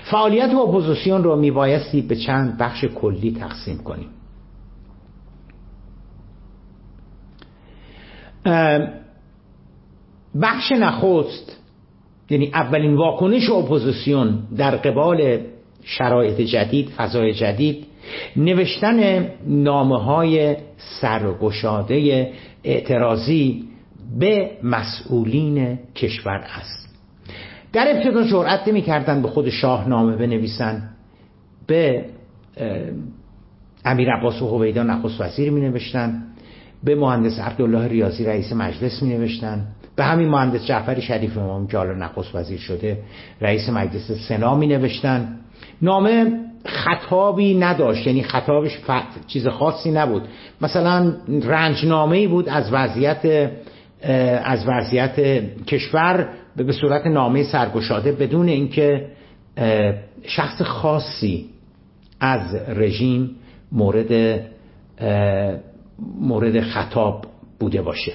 فعالیت 0.02 0.54
اپوزیسیون 0.54 1.24
رو 1.24 1.36
میبایستی 1.36 2.00
به 2.00 2.16
چند 2.16 2.58
بخش 2.58 2.84
کلی 2.84 3.36
تقسیم 3.40 3.78
کنیم 3.78 4.08
بخش 10.40 10.72
نخست 10.72 11.56
یعنی 12.30 12.50
اولین 12.54 12.94
واکنش 12.94 13.50
اپوزیسیون 13.50 14.38
در 14.56 14.76
قبال 14.76 15.38
شرایط 15.82 16.40
جدید 16.40 16.88
فضای 16.88 17.34
جدید 17.34 17.86
نوشتن 18.36 19.28
نامه 19.46 20.02
های 20.02 20.56
سرگشاده 21.00 22.32
اعتراضی 22.64 23.69
به 24.18 24.50
مسئولین 24.62 25.78
کشور 25.94 26.44
است. 26.56 26.88
در 27.72 27.86
ابتدا 27.96 28.24
جرأت 28.24 28.68
نمی 28.68 28.82
کردن 28.82 29.22
به 29.22 29.28
خود 29.28 29.50
شاه 29.50 29.88
نامه 29.88 30.16
بنویسن. 30.16 30.90
به 31.66 32.04
امیر 33.84 34.10
عباس 34.10 34.42
و 34.42 34.48
هویدا 34.48 34.82
نخست 34.82 35.20
وزیر 35.20 35.50
می 35.50 35.60
نوشتن 35.60 36.22
به 36.84 36.94
مهندس 36.94 37.38
عبدالله 37.38 37.88
ریاضی 37.88 38.24
رئیس 38.24 38.52
مجلس 38.52 39.02
می 39.02 39.08
نوشتن 39.16 39.66
به 39.96 40.04
همین 40.04 40.28
مهندس 40.28 40.66
جعفر 40.66 41.00
شریف 41.00 41.38
امام 41.38 41.66
که 41.66 41.76
حالا 41.76 41.94
نخست 41.94 42.34
وزیر 42.34 42.58
شده 42.58 42.98
رئیس 43.40 43.68
مجلس 43.68 44.12
سنا 44.28 44.54
می 44.54 44.66
نوشتن 44.66 45.38
نامه 45.82 46.32
خطابی 46.66 47.54
نداشت 47.54 48.06
یعنی 48.06 48.22
خطابش 48.22 48.78
چیز 49.26 49.48
خاصی 49.48 49.90
نبود. 49.90 50.22
مثلا 50.60 51.12
رنجنامه 51.42 52.16
ای 52.16 52.26
بود 52.26 52.48
از 52.48 52.72
وضعیت 52.72 53.50
از 54.44 54.64
وضعیت 54.68 55.20
کشور 55.66 56.28
به 56.56 56.72
صورت 56.72 57.06
نامه 57.06 57.42
سرگشاده 57.42 58.12
بدون 58.12 58.48
اینکه 58.48 59.06
شخص 60.22 60.62
خاصی 60.62 61.46
از 62.20 62.54
رژیم 62.68 63.30
مورد 63.72 64.40
مورد 66.20 66.60
خطاب 66.60 67.26
بوده 67.60 67.82
باشه. 67.82 68.12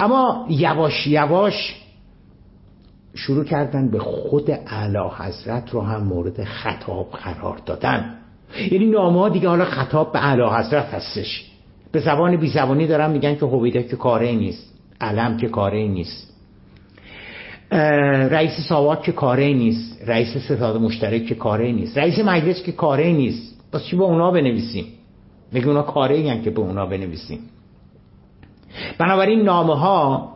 اما 0.00 0.46
یواش 0.50 1.06
یواش 1.06 1.82
شروع 3.14 3.44
کردن 3.44 3.90
به 3.90 3.98
خود 3.98 4.50
اعلی 4.50 5.10
حضرت 5.18 5.70
رو 5.70 5.80
هم 5.80 6.04
مورد 6.04 6.44
خطاب 6.44 7.10
قرار 7.10 7.58
دادن. 7.66 8.14
یعنی 8.70 8.86
نامه 8.86 9.30
دیگه 9.30 9.48
حالا 9.48 9.64
خطاب 9.64 10.12
به 10.12 10.24
اعلی 10.24 10.42
حضرت 10.42 10.94
هستش. 10.94 11.44
به 11.92 12.00
زبان 12.00 12.36
بی 12.36 12.48
زبانی 12.48 12.86
دارن 12.86 13.10
میگن 13.10 13.34
که 13.34 13.46
هویده 13.46 13.82
که 13.82 13.96
کاره 13.96 14.32
نیست. 14.32 14.75
علم 15.00 15.36
که 15.36 15.48
کاره 15.48 15.88
نیست. 15.88 16.32
رئیس 18.30 18.52
ساواک 18.68 19.02
که 19.02 19.12
کاره 19.12 19.46
نیست. 19.52 20.02
رئیس 20.06 20.36
ستاد 20.36 20.76
مشترک 20.76 21.26
که 21.26 21.34
کاره 21.34 21.72
نیست. 21.72 21.98
رئیس 21.98 22.18
مجلس 22.18 22.62
که 22.62 22.72
کاره 22.72 23.06
نیست. 23.06 23.56
بس 23.72 23.84
چی 23.84 23.96
به 23.96 24.04
اونا 24.04 24.30
بنویسیم؟ 24.30 24.84
میگه 25.52 25.66
اونا 25.66 25.82
کاره 25.82 26.14
این 26.14 26.42
که 26.42 26.50
به 26.50 26.60
اونا 26.60 26.86
بنویسیم. 26.86 27.38
بنابراین 28.98 29.42
نامه 29.42 29.78
ها 29.78 30.32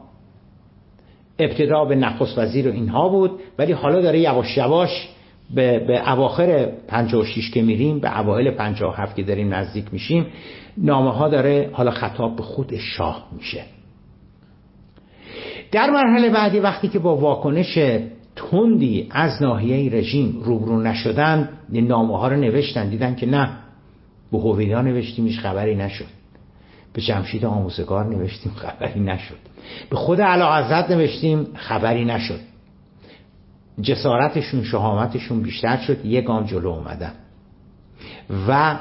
ابتدا 1.38 1.84
به 1.84 1.94
نخست 1.94 2.38
وزیر 2.38 2.68
و 2.68 2.72
اینها 2.72 3.08
بود 3.08 3.40
ولی 3.58 3.72
حالا 3.72 4.00
داره 4.00 4.18
یواش 4.18 4.56
یواش 4.56 5.08
به, 5.54 5.78
به 5.78 6.12
اواخر 6.12 6.66
56 6.88 7.50
که 7.50 7.62
میریم 7.62 7.98
به 7.98 8.18
اوایل 8.20 8.50
57 8.50 9.16
که 9.16 9.22
داریم 9.22 9.54
نزدیک 9.54 9.84
میشیم 9.92 10.26
نامه 10.78 11.12
ها 11.12 11.28
داره 11.28 11.70
حالا 11.72 11.90
خطاب 11.90 12.36
به 12.36 12.42
خود 12.42 12.76
شاه 12.76 13.28
میشه. 13.32 13.62
در 15.72 15.90
مرحله 15.90 16.30
بعدی 16.30 16.58
وقتی 16.58 16.88
که 16.88 16.98
با 16.98 17.16
واکنش 17.16 17.78
تندی 18.36 19.08
از 19.10 19.42
ناحیه 19.42 19.92
رژیم 19.92 20.40
روبرو 20.44 20.82
نشدن 20.82 21.48
نامه 21.68 22.18
ها 22.18 22.28
رو 22.28 22.36
نوشتن 22.36 22.88
دیدن 22.88 23.14
که 23.14 23.26
نه 23.26 23.50
به 24.32 24.38
هویدا 24.38 24.82
نوشتیمش 24.82 25.38
خبری 25.38 25.76
نشد. 25.76 26.06
به 26.92 27.02
جمشید 27.02 27.44
آموزگار 27.44 28.06
نوشتیم 28.06 28.52
خبری 28.52 29.00
نشد. 29.00 29.38
به 29.90 29.96
خود 29.96 30.20
علا 30.20 30.86
نوشتیم 30.90 31.46
خبری 31.54 32.04
نشد. 32.04 32.40
جسارتشون 33.80 34.64
شهامتشون 34.64 35.42
بیشتر 35.42 35.76
شد 35.76 36.04
یه 36.04 36.20
گام 36.20 36.44
جلو 36.44 36.68
اومدن. 36.68 37.12
و 38.48 38.78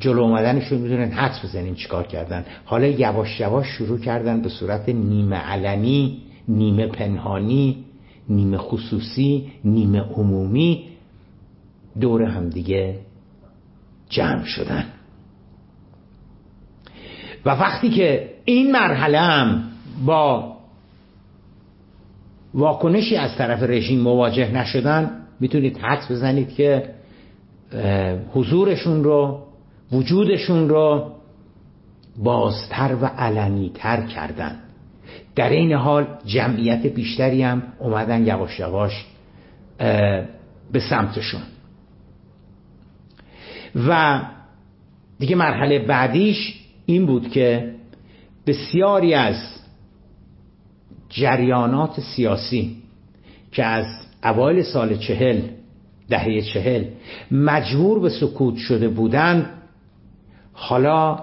جلو 0.00 0.22
اومدنشون 0.22 0.78
می‌دونن 0.78 1.10
حدس 1.10 1.44
بزنین 1.44 1.74
چیکار 1.74 2.06
کردن. 2.06 2.44
حالا 2.64 2.86
یواش 2.86 3.40
یواش 3.40 3.66
شروع 3.66 3.98
کردن 3.98 4.42
به 4.42 4.48
صورت 4.48 4.88
نیمه 4.88 5.36
علنی 5.36 6.22
نیمه 6.48 6.86
پنهانی 6.86 7.84
نیمه 8.28 8.58
خصوصی 8.58 9.52
نیمه 9.64 10.00
عمومی 10.00 10.84
دور 12.00 12.22
همدیگه 12.22 12.98
جمع 14.08 14.44
شدن. 14.44 14.84
و 17.44 17.50
وقتی 17.50 17.90
که 17.90 18.30
این 18.44 18.72
مرحله 18.72 19.20
هم 19.20 19.64
با 20.06 20.56
واکنشی 22.54 23.16
از 23.16 23.36
طرف 23.36 23.62
رژیم 23.62 24.00
مواجه 24.00 24.52
نشدن 24.52 25.10
می‌تونید 25.40 25.78
حدس 25.78 26.10
بزنید 26.10 26.54
که 26.54 26.94
حضورشون 28.34 29.04
رو 29.04 29.47
وجودشون 29.92 30.68
رو 30.68 31.12
بازتر 32.18 32.94
و 32.94 33.06
علنیتر 33.06 34.06
کردن. 34.06 34.60
در 35.34 35.50
این 35.50 35.72
حال 35.72 36.06
جمعیت 36.26 36.86
بیشتری 36.86 37.42
هم 37.42 37.62
اومدن 37.78 38.26
یواش 38.26 38.60
یواش 38.60 39.06
به 40.72 40.80
سمتشون. 40.90 41.42
و 43.88 44.20
دیگه 45.18 45.36
مرحله 45.36 45.78
بعدیش 45.78 46.60
این 46.86 47.06
بود 47.06 47.28
که 47.28 47.74
بسیاری 48.46 49.14
از 49.14 49.58
جریانات 51.08 52.00
سیاسی 52.00 52.76
که 53.52 53.64
از 53.64 53.86
اوایل 54.24 54.62
سال 54.62 54.96
چهل 54.96 55.40
دهه 56.08 56.40
چهل 56.40 56.84
مجبور 57.30 58.00
به 58.00 58.08
سکوت 58.10 58.56
شده 58.56 58.88
بودند 58.88 59.57
حالا 60.60 61.18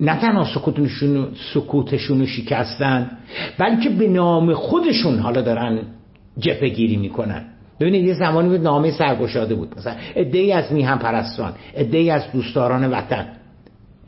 نه 0.00 0.20
تنها 0.20 0.44
سکوتشون, 0.44 1.28
سکوتشون 1.54 2.26
شکستن 2.26 3.10
بلکه 3.58 3.90
به 3.90 4.08
نام 4.08 4.54
خودشون 4.54 5.18
حالا 5.18 5.40
دارن 5.40 5.78
جبهه 6.38 6.68
گیری 6.68 6.96
می‌کنن. 6.96 7.44
ببینید 7.80 8.04
یه 8.04 8.14
زمانی 8.14 8.48
بود 8.48 8.60
نامه 8.60 8.90
سرگشاده 8.90 9.54
بود. 9.54 9.74
مثلا 9.76 9.94
ادهی 10.16 10.52
از 10.52 10.72
میهم 10.72 10.98
پرستان 10.98 11.52
ادهی 11.74 12.10
از 12.10 12.32
دوستداران 12.32 12.90
وطن 12.90 13.26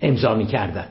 امضا 0.01 0.35
می‌کردن. 0.35 0.87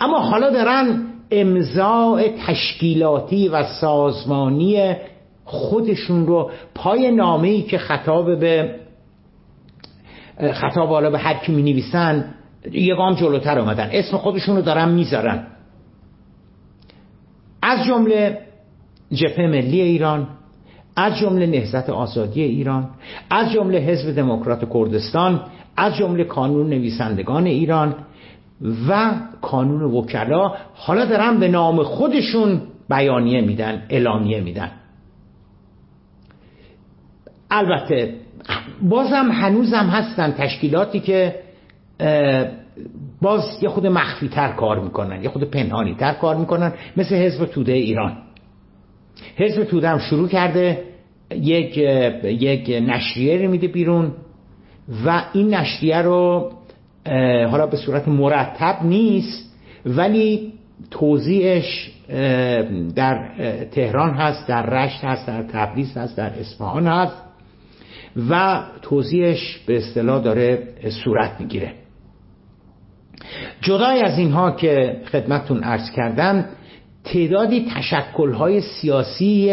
اما 0.00 0.18
حالا 0.18 0.50
دارن 0.50 1.02
امضاع 1.30 2.28
تشکیلاتی 2.46 3.48
و 3.48 3.64
سازمانی 3.64 4.94
خودشون 5.44 6.26
رو 6.26 6.50
پای 6.74 7.10
نامه 7.10 7.48
ای 7.48 7.62
که 7.62 7.78
خطاب 7.78 8.40
به 8.40 8.79
خطاب 10.52 10.88
حالا 10.88 11.10
به 11.10 11.18
هر 11.18 11.34
کی 11.34 11.52
می 11.52 11.62
نویسن 11.62 12.34
یه 12.72 12.94
گام 12.94 13.14
جلوتر 13.14 13.58
اومدن. 13.58 13.88
اسم 13.92 14.16
خودشون 14.16 14.56
رو 14.56 14.62
دارن 14.62 14.88
می‌ذارن. 14.88 15.46
از 17.62 17.86
جمله 17.86 18.38
جبهه 19.12 19.46
ملی 19.46 19.80
ایران 19.80 20.28
از 20.96 21.18
جمله 21.18 21.46
نهضت 21.46 21.90
آزادی 21.90 22.42
ایران 22.42 22.90
از 23.30 23.52
جمله 23.52 23.78
حزب 23.78 24.16
دموکرات 24.16 24.72
کردستان 24.74 25.40
از 25.76 25.96
جمله 25.96 26.24
کانون 26.24 26.68
نویسندگان 26.68 27.46
ایران 27.46 27.94
و 28.88 29.12
کانون 29.42 29.82
وکلا 29.82 30.54
حالا 30.74 31.04
دارن 31.04 31.40
به 31.40 31.48
نام 31.48 31.82
خودشون 31.82 32.62
بیانیه 32.90 33.40
میدن 33.40 33.82
اعلامیه 33.88 34.40
میدن. 34.40 34.70
البته 37.50 38.14
بازم 38.82 39.30
هنوزم 39.32 39.86
هستن 39.86 40.32
تشکیلاتی 40.32 41.00
که 41.00 41.34
باز 43.22 43.62
یه 43.62 43.68
خود 43.68 43.86
مخفی 43.86 44.28
تر 44.28 44.52
کار 44.52 44.80
می‌کنن 44.80 45.22
یه 45.22 45.28
خود 45.28 45.44
پنهانی 45.50 45.94
تر 45.94 46.12
کار 46.12 46.36
می‌کنن 46.36 46.72
مثل 46.96 47.14
حزب 47.14 47.44
توده 47.44 47.72
ایران. 47.72 48.16
حزب 49.36 49.64
توده 49.64 49.88
هم 49.88 49.98
شروع 49.98 50.28
کرده 50.28 50.82
یک 51.30 51.78
یک 52.24 52.82
نشریه 52.88 53.42
رو 53.42 53.50
میده 53.50 53.68
بیرون 53.68 54.12
و 55.06 55.22
این 55.32 55.54
نشریه 55.54 56.02
رو 56.02 56.52
حالا 57.50 57.66
به 57.66 57.76
صورت 57.76 58.08
مرتب 58.08 58.76
نیست 58.82 59.56
ولی 59.86 60.52
توضیحش 60.90 61.90
در 62.96 63.28
تهران 63.72 64.10
هست 64.10 64.48
در 64.48 64.66
رشت 64.66 65.04
هست 65.04 65.26
در 65.26 65.42
تبریز 65.42 65.96
هست 65.96 66.16
در 66.16 66.30
اصفهان 66.40 66.86
هست. 66.86 67.29
و 68.30 68.62
توضیحش 68.82 69.58
به 69.66 69.76
اصطلاح 69.76 70.22
داره 70.22 70.68
صورت 71.04 71.40
می‌گیره. 71.40 71.72
جدای 73.62 74.02
از 74.02 74.18
اینها 74.18 74.50
که 74.50 74.96
خدمتون 75.12 75.62
عرض 75.62 75.90
کردم 75.90 76.44
تعدادی 77.04 77.66
تشکلهای 77.74 78.60
سیاسی 78.60 79.50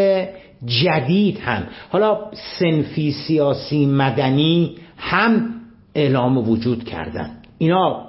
جدید 0.66 1.38
هم 1.38 1.62
حالا 1.90 2.18
سنفی 2.58 3.12
سیاسی 3.12 3.86
مدنی 3.86 4.74
هم 4.96 5.50
اعلام 5.94 6.48
وجود 6.48 6.84
کردن. 6.84 7.30
اینا 7.58 8.08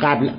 قبل 0.00 0.30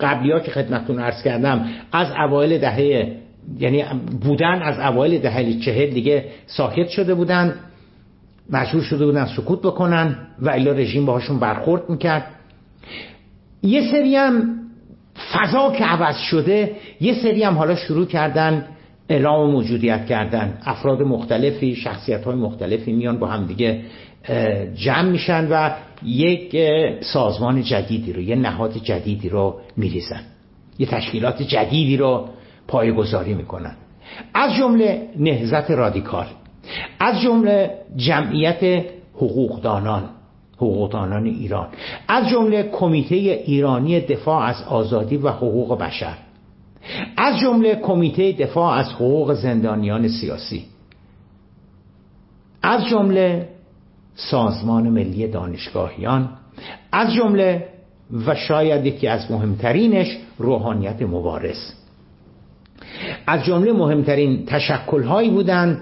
قبلی 0.00 0.32
ها 0.32 0.40
که 0.40 0.50
خدمتتون 0.50 0.98
عرض 0.98 1.22
کردم 1.22 1.68
از 1.92 2.08
اوایل 2.10 2.58
دهه 2.58 3.16
یعنی 3.58 3.84
بودن 4.22 4.62
از 4.62 4.78
اوایل 4.78 5.18
دهه 5.20 5.60
چهل 5.60 5.90
دیگه 5.90 6.24
ساکت 6.46 6.88
شده 6.88 7.14
بودن. 7.14 7.54
مجبور 8.50 8.82
شده 8.82 9.06
بودن 9.06 9.26
سکوت 9.26 9.62
بکنن 9.62 10.16
و 10.38 10.50
الا 10.50 10.72
رژیم 10.72 11.06
باهاشون 11.06 11.38
برخورد 11.38 11.90
می‌کرد. 11.90 12.26
یه 13.62 13.90
سری 13.90 14.16
هم 14.16 14.54
فضا 15.32 15.72
که 15.72 15.84
عوض 15.84 16.16
شده 16.16 16.76
یه 17.00 17.14
سری 17.14 17.42
هم 17.42 17.54
حالا 17.54 17.74
شروع 17.74 18.06
کردن 18.06 18.66
اعلام 19.08 19.50
موجودیت 19.50 20.06
کردن. 20.06 20.58
افراد 20.64 21.02
مختلفی 21.02 21.74
شخصیت 21.74 22.24
های 22.24 22.34
مختلفی 22.34 22.92
میان 22.92 23.18
با 23.18 23.26
هم 23.26 23.46
دیگه 23.46 23.82
جمع 24.74 25.08
میشن 25.08 25.48
و 25.50 25.70
یک 26.02 26.56
سازمان 27.00 27.62
جدیدی 27.62 28.12
رو 28.12 28.20
یه 28.20 28.36
نهاد 28.36 28.72
جدیدی 28.78 29.28
رو 29.28 29.60
میریزن. 29.76 30.20
یه 30.78 30.86
تشکیلات 30.86 31.42
جدیدی 31.42 31.96
رو 31.96 32.28
پایگذاری 32.68 33.34
می‌کنن. 33.34 33.76
از 34.34 34.54
جمله 34.54 35.08
نهزت 35.16 35.70
رادیکال. 35.70 36.26
از 36.98 37.20
جمله 37.20 37.70
جمعیت 37.96 38.84
حقوقدانان 39.14 40.08
حقوقدانان 40.56 41.26
ایران 41.26 41.68
از 42.08 42.28
جمله 42.28 42.62
کمیته 42.62 43.14
ایرانی 43.14 44.00
دفاع 44.00 44.42
از 44.42 44.62
آزادی 44.62 45.16
و 45.16 45.28
حقوق 45.28 45.78
بشر 45.78 46.14
از 47.16 47.38
جمله 47.38 47.74
کمیته 47.74 48.32
دفاع 48.32 48.78
از 48.78 48.92
حقوق 48.92 49.34
زندانیان 49.34 50.08
سیاسی 50.08 50.64
از 52.62 52.84
جمله 52.86 53.48
سازمان 54.14 54.88
ملی 54.88 55.28
دانشگاهیان 55.28 56.28
از 56.92 57.14
جمله 57.14 57.68
و 58.26 58.34
شاید 58.34 58.86
یکی 58.86 59.08
از 59.08 59.30
مهمترینش 59.30 60.18
روحانیت 60.38 61.02
مبارز. 61.02 61.72
از 63.26 63.44
جمله 63.44 63.72
مهمترین 63.72 64.46
تشکلهایی 64.46 65.30
بودند 65.30 65.80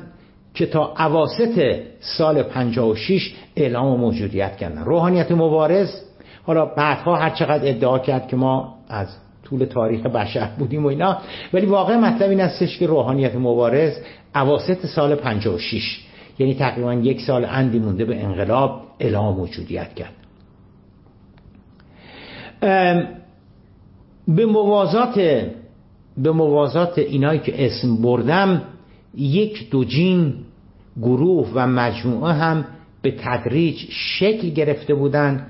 که 0.54 0.66
تا 0.66 0.92
عواست 0.96 1.58
سال 2.00 2.42
56 2.42 3.34
اعلام 3.56 4.00
موجودیت 4.00 4.56
کردن. 4.56 4.84
روحانیت 4.84 5.32
مبارز. 5.32 5.90
حالا 6.46 6.66
بعدها 6.66 7.16
هر 7.16 7.30
چقدر 7.30 7.68
ادعا 7.68 7.98
کرد 7.98 8.28
که 8.28 8.36
ما 8.36 8.74
از 8.88 9.08
طول 9.44 9.64
تاریخ 9.64 10.06
بشر 10.06 10.48
بودیم 10.58 10.84
و 10.84 10.88
اینا 10.88 11.18
ولی 11.52 11.66
واقع 11.66 11.96
مطلب 11.96 12.30
این 12.30 12.40
استش 12.40 12.78
که 12.78 12.86
روحانیت 12.86 13.34
مبارز 13.34 13.92
عواست 14.34 14.86
سال 14.86 15.14
56 15.14 16.00
یعنی 16.38 16.54
تقریبا 16.54 16.94
یک 16.94 17.20
سال 17.20 17.44
اندی 17.44 17.78
مونده 17.78 18.04
به 18.04 18.24
انقلاب 18.24 18.82
اعلام 19.00 19.36
موجودیت 19.36 19.94
کرد. 19.94 20.12
به 24.28 24.46
موازات 24.46 25.14
به 26.18 26.30
موازات 26.32 26.98
اینایی 26.98 27.38
که 27.38 27.66
اسم 27.66 27.96
بردم 27.96 28.62
یک 29.14 29.70
دوجین 29.70 30.34
گروه 31.02 31.50
و 31.54 31.66
مجموعه 31.66 32.32
هم 32.32 32.64
به 33.02 33.14
تدریج 33.18 33.76
شکل 33.90 34.48
گرفته 34.48 34.94
بودند 34.94 35.46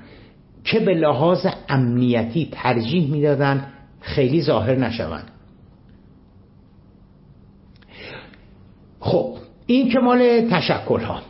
که 0.63 0.79
به 0.79 0.93
لحاظ 0.93 1.47
امنیتی 1.69 2.49
ترجیح 2.51 3.11
می‌دادند 3.11 3.67
خیلی 4.01 4.41
ظاهر 4.41 4.75
نشوند. 4.75 5.31
خب 8.99 9.37
این 9.65 9.89
که 9.89 9.99
مال 9.99 10.49
تشکل 10.51 10.99
ها 10.99 11.21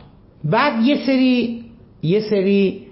بعد 0.44 0.84
یه 0.84 1.06
سری 1.06 1.64
یه 2.02 2.20
سری 2.20 2.86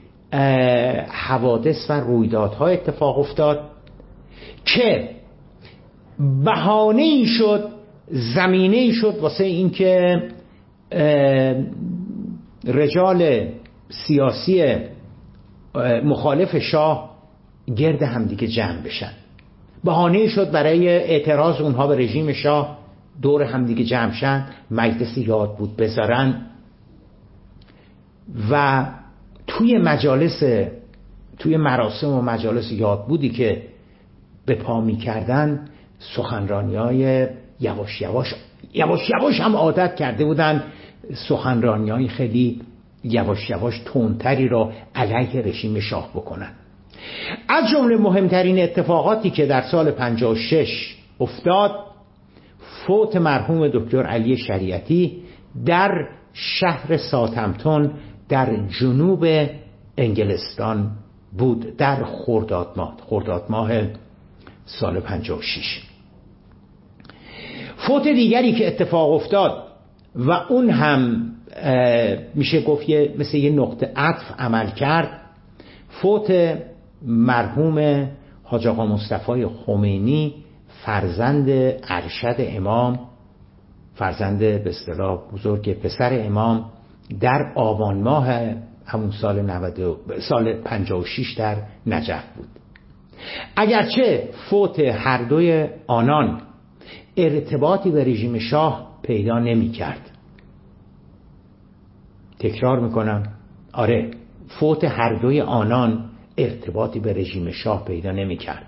حوادث 1.08 1.90
و 1.90 2.00
رویدادها 2.00 2.66
اتفاق 2.66 3.18
افتاد 3.18 3.70
که 4.64 5.08
بهانه 6.44 7.02
ای 7.02 7.26
شد 7.26 7.68
زمینه 8.10 8.76
ای 8.76 8.92
شد 8.92 9.18
واسه 9.20 9.44
اینکه 9.44 10.22
رجال 12.64 13.48
سیاسی 13.88 14.76
مخالف 16.04 16.56
شاه 16.58 17.10
گرد 17.76 18.02
همدیگه 18.02 18.46
جمع 18.46 18.82
بشن. 18.82 19.12
بهانه 19.84 20.28
شد 20.28 20.50
برای 20.50 20.88
اعتراض 20.88 21.60
اونها 21.60 21.86
به 21.86 21.96
رژیم 21.96 22.32
شاه 22.32 22.78
دور 23.22 23.42
همدیگه 23.42 23.84
جمع 23.84 24.12
شن. 24.12 24.46
مجلس 24.70 25.18
یاد 25.18 25.56
بود 25.56 25.76
بذارن. 25.76 26.46
و 28.50 28.86
توی 29.46 29.78
مجالس 29.78 30.42
توی 31.38 31.56
مراسم 31.56 32.08
و 32.08 32.22
مجالس 32.22 32.72
یاد 32.72 33.06
بودی 33.06 33.28
که 33.28 33.62
به 34.46 34.54
پا 34.54 34.80
می 34.80 34.96
کردن 34.96 35.68
سخنرانی 35.98 36.76
های 36.76 37.28
یواش 37.60 38.02
یواش 38.02 38.34
یواش 38.74 39.10
یواش 39.10 39.40
هم 39.40 39.56
عادت 39.56 39.96
کرده 39.96 40.24
بودن 40.24 40.62
سخنرانی 41.28 41.90
های 41.90 42.08
خیلی 42.08 42.60
یواش 43.04 43.50
یواش 43.50 43.80
تونتری 43.84 44.48
را 44.48 44.72
علیه 44.94 45.42
رژیم 45.42 45.80
شاه 45.80 46.10
بکنن. 46.14 46.50
از 47.48 47.70
جمله 47.70 47.96
مهمترین 47.96 48.58
اتفاقاتی 48.58 49.30
که 49.30 49.46
در 49.46 49.62
سال 49.62 49.90
56 49.90 50.96
افتاد 51.20 51.70
فوت 52.86 53.16
مرحوم 53.16 53.68
دکتر 53.68 54.02
علی 54.02 54.36
شریعتی 54.36 55.22
در 55.66 56.08
شهر 56.32 56.96
ساتمتون 56.96 57.90
در 58.28 58.56
جنوب 58.80 59.26
انگلستان 59.98 60.90
بود 61.38 61.76
در 61.76 62.04
خرداد 62.04 62.72
ماه 62.76 62.96
خرداد 63.06 63.44
ماه 63.48 63.70
سال 64.66 65.00
56 65.00 65.82
فوت 67.76 68.02
دیگری 68.02 68.52
که 68.52 68.66
اتفاق 68.66 69.12
افتاد 69.12 69.62
و 70.14 70.30
اون 70.30 70.70
هم 70.70 71.30
میشه 72.34 72.60
گفت 72.60 72.84
مثل 73.18 73.36
یه 73.36 73.50
نقطه 73.50 73.92
عطف 73.96 74.32
عمل 74.38 74.66
کرد 74.70 75.20
فوت 75.88 76.58
مرحوم 77.02 78.08
حاج 78.42 78.66
آقا 78.66 78.86
مصطفی 78.86 79.46
خمینی 79.46 80.34
فرزند 80.84 81.48
ارشد 81.88 82.36
امام 82.38 83.00
فرزند 83.94 84.38
به 84.38 84.68
اصطلاح 84.68 85.18
بزرگ 85.32 85.80
پسر 85.80 86.20
امام 86.26 86.64
در 87.20 87.52
آبان 87.54 88.00
ماه 88.00 88.28
همون 88.86 89.10
سال 89.10 89.42
90 89.42 89.96
سال 90.28 90.52
56 90.52 91.34
در 91.38 91.56
نجف 91.86 92.24
بود. 92.36 92.48
اگرچه 93.56 94.28
فوت 94.50 94.80
هر 94.80 95.22
دوی 95.22 95.66
آنان 95.86 96.40
ارتباطی 97.16 97.90
به 97.90 98.04
رژیم 98.04 98.38
شاه 98.38 98.88
پیدا 99.02 99.38
نمی 99.38 99.70
کرد 99.70 100.10
تکرار 102.38 102.80
می‌کنم. 102.80 103.22
آره 103.72 104.10
فوت 104.48 104.84
هر 104.84 105.14
دوی 105.14 105.40
آنان 105.40 106.04
ارتباطی 106.38 107.00
به 107.00 107.12
رژیم 107.12 107.50
شاه 107.50 107.84
پیدا 107.84 108.12
نمی 108.12 108.36
کرد 108.36 108.66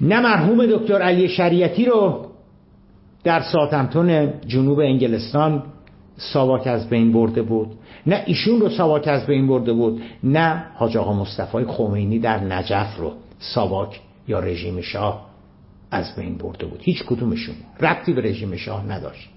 نه 0.00 0.20
مرحوم 0.20 0.66
دکتر 0.66 1.02
علی 1.02 1.28
شریعتی 1.28 1.84
رو 1.84 2.26
در 3.24 3.40
ساتمتون 3.40 4.32
جنوب 4.46 4.80
انگلستان 4.80 5.62
ساواک 6.16 6.66
از 6.66 6.88
بین 6.88 7.12
برده 7.12 7.42
بود. 7.42 7.70
نه 8.06 8.22
ایشون 8.26 8.60
رو 8.60 8.68
ساواک 8.68 9.08
از 9.08 9.26
بین 9.26 9.46
برده 9.46 9.72
بود. 9.72 10.02
نه 10.24 10.64
حاج 10.74 10.96
آقا 10.96 11.12
مصطفی 11.12 11.64
خمینی 11.64 12.18
در 12.18 12.40
نجف 12.44 12.96
رو 12.98 13.12
ساواک 13.38 14.00
یا 14.28 14.40
رژیم 14.40 14.80
شاه 14.80 15.31
از 15.92 16.16
بین 16.16 16.38
برده 16.38 16.66
بود. 16.66 16.80
هیچ 16.82 17.02
کدومشون 17.02 17.54
ربطی 17.80 18.12
به 18.12 18.22
رژیم 18.22 18.56
شاه 18.56 18.86
نداشت. 18.86 19.28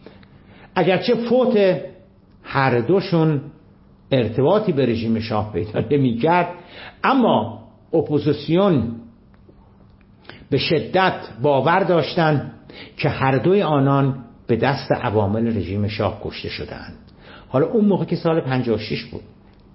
اگرچه 0.76 1.16
فوت 1.16 1.82
هر 2.44 2.80
دوشون 2.80 3.42
ارتباطی 4.12 4.72
به 4.72 4.86
رژیم 4.86 5.20
شاه 5.20 5.54
پیدا 5.54 5.80
نمی 5.92 6.18
کرد 6.18 6.48
اما 7.04 7.64
اپوزیسیون 7.94 8.96
به 10.50 10.58
شدت 10.58 11.28
باور 11.42 11.84
داشتند 11.84 12.52
که 12.98 13.10
هر 13.10 13.38
دوی 13.38 13.62
آنان 13.62 14.24
به 14.48 14.56
دست 14.56 14.92
عوامل 14.92 15.48
رژیم 15.58 15.88
شاه 15.88 16.22
کشته 16.24 16.50
شدند 16.50 16.94
حالا 17.48 17.66
اون 17.66 17.86
موقع 17.86 18.06
که 18.06 18.16
سال 18.16 18.42
56 18.42 19.04
بود. 19.04 19.22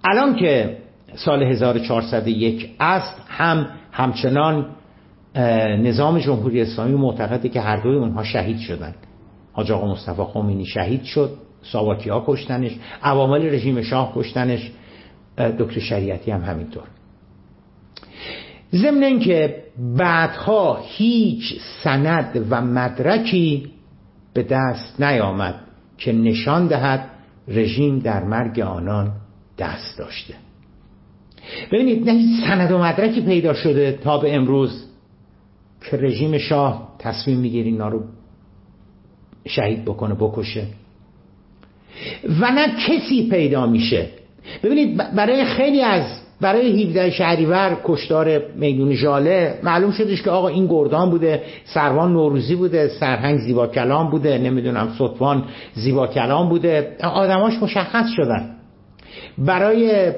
الان 0.05 0.37
که 0.37 0.77
سال 1.15 1.43
1401 1.43 2.71
است 2.81 3.23
هم 3.29 3.67
همچنان 3.93 4.67
نظام 5.79 6.19
جمهوری 6.19 6.61
اسلامی 6.61 6.95
معتقده 6.95 7.49
که 7.49 7.61
هر 7.61 7.77
دوی 7.77 7.97
اونها 7.97 8.25
شهید 8.25 8.59
شدند 8.59 8.97
حاج 9.53 9.73
آقا 9.73 9.93
مصطفی 9.93 10.23
خمینی 10.23 10.67
شهید 10.67 11.05
شد 11.05 11.31
ساواکی 11.63 12.11
ها 12.11 12.25
کشتنش 12.27 12.73
عوامل 13.03 13.47
رژیم 13.47 13.83
شاه 13.83 14.13
کشتنش 14.15 14.71
دکتر 15.59 15.81
شریعتی 15.81 16.31
هم 16.31 16.45
همینطور. 16.45 16.83
ضمن 18.75 19.03
اینکه 19.03 19.63
بعدها 19.97 20.81
هیچ 20.83 21.61
سند 21.85 22.47
و 22.51 22.61
مدرکی 22.61 23.71
به 24.35 24.43
دست 24.43 25.01
نیامد 25.01 25.55
که 25.99 26.13
نشان 26.13 26.67
دهد 26.67 27.11
رژیم 27.49 27.99
در 27.99 28.25
مرگ 28.25 28.61
آنان 28.61 29.13
دست 29.59 29.99
داشته. 29.99 30.35
ببینید 31.73 32.11
نه 32.11 32.13
هیچ 32.13 32.47
سند 32.47 32.73
و 32.73 32.79
مدرکی 32.79 33.21
پیدا 33.21 33.55
شده 33.55 33.93
تا 33.93 34.19
به 34.19 34.35
امروز. 34.35 34.90
که 35.81 35.97
رژیم 35.97 36.39
شاه 36.39 36.89
تصمیم 36.99 37.39
می‌گیره 37.39 37.67
اینا 37.67 37.89
رو 37.89 38.03
شهید 39.47 39.85
بکنه 39.85 40.15
بکشه. 40.15 40.65
و 42.41 42.51
نه 42.51 42.67
کسی 42.89 43.29
پیدا 43.31 43.67
میشه. 43.67 44.09
ببینید 44.63 44.97
برای 44.97 45.45
خیلی 45.45 45.81
از 45.81 46.05
برای 46.41 46.83
17 46.85 47.11
شهریور 47.11 47.77
کشتار 47.85 48.43
میدون 48.57 48.95
ژاله 48.95 49.59
معلوم 49.63 49.91
شدش 49.91 50.23
که 50.23 50.31
آقا 50.31 50.49
این 50.49 50.67
گردان 50.67 51.11
بوده 51.11 51.43
سروان 51.65 52.13
نوروزی 52.13 52.55
بوده 52.55 52.89
سرهنگ 52.89 53.39
زیبا 53.39 53.67
کلام 53.67 54.11
بوده 54.11 54.39
نمی‌دونم 54.39 54.89
سطفان 54.99 55.45
زیبا 55.75 56.07
کلام 56.07 56.49
بوده. 56.49 56.97
آدماش 57.03 57.63
مشخص 57.63 58.07
شدن. 58.17 58.57
برای 59.39 60.13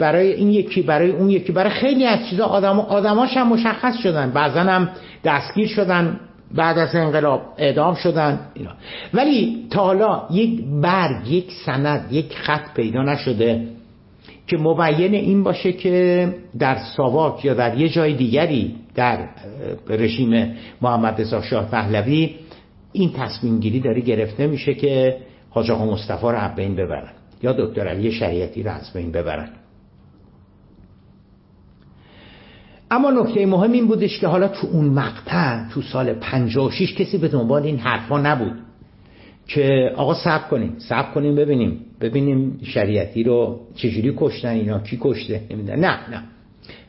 برای 0.00 0.32
این 0.32 0.50
یکی 0.50 0.82
برای 0.82 1.10
اون 1.10 1.30
یکی 1.30 1.52
برای 1.52 1.70
خیلی 1.70 2.04
از 2.04 2.18
چیزا 2.30 2.44
آدم 2.44 2.80
آدماش 2.80 3.36
هم 3.36 3.48
مشخص 3.48 3.98
شدن. 4.02 4.30
بعضا 4.30 4.60
هم 4.60 4.88
دستگیر 5.24 5.68
شدن 5.68 6.20
بعد 6.54 6.78
از 6.78 6.94
انقلاب 6.94 7.42
اعدام 7.58 7.94
شدن 7.94 8.40
اینا. 8.54 8.70
ولی 9.14 9.66
تا 9.70 9.82
حالا 9.82 10.22
یک 10.30 10.64
برگ 10.82 11.28
یک 11.28 11.52
سند 11.66 12.12
یک 12.12 12.36
خط 12.36 12.74
پیدا 12.74 13.02
نشده 13.02 13.66
که 14.46 14.56
مبین 14.56 15.14
این 15.14 15.42
باشه 15.42 15.72
که 15.72 16.28
در 16.58 16.78
ساواک 16.96 17.44
یا 17.44 17.54
در 17.54 17.78
یه 17.78 17.88
جای 17.88 18.14
دیگری 18.14 18.74
در 18.94 19.28
رژیم 19.88 20.54
محمد 20.82 21.20
رضا 21.20 21.42
شاه 21.42 21.70
پهلوی 21.70 22.34
این 22.92 23.12
تصمیم 23.12 23.60
گیری 23.60 23.80
داره 23.80 24.00
گرفته 24.00 24.46
میشه 24.46 24.74
که 24.74 25.16
حاج 25.50 25.70
آقا 25.70 25.84
مصطفی 25.84 26.26
رو 26.26 26.54
بین 26.56 26.76
ببرن. 26.76 27.17
یا 27.42 27.52
دکتر 27.52 27.88
علی 27.88 28.12
شریعتی 28.12 28.62
رو 28.62 28.70
از 28.70 28.92
بین 28.92 29.12
ببرن. 29.12 29.48
اما 32.90 33.10
نکته 33.10 33.46
مهم 33.46 33.72
این 33.72 33.86
بودش 33.86 34.20
که 34.20 34.26
حالا 34.26 34.48
تو 34.48 34.66
اون 34.66 34.84
مقطع 34.84 35.68
تو 35.68 35.82
سال 35.82 36.12
56 36.12 36.94
کسی 36.94 37.18
به 37.18 37.28
دنبال 37.28 37.62
این 37.62 37.78
حرفا 37.78 38.18
نبود 38.18 38.52
که 39.46 39.92
آقا 39.96 40.14
صبر 40.14 40.48
کنیم 40.48 40.74
صبر 40.78 41.10
کنیم 41.10 41.34
ببینیم 41.34 41.80
ببینیم 42.00 42.60
شریعتی 42.62 43.22
رو 43.22 43.60
چجوری 43.74 44.14
کشتن 44.16 44.48
اینا 44.48 44.78
کی 44.78 44.98
کشته 45.00 45.42
نه 45.50 45.76
نه. 45.76 46.22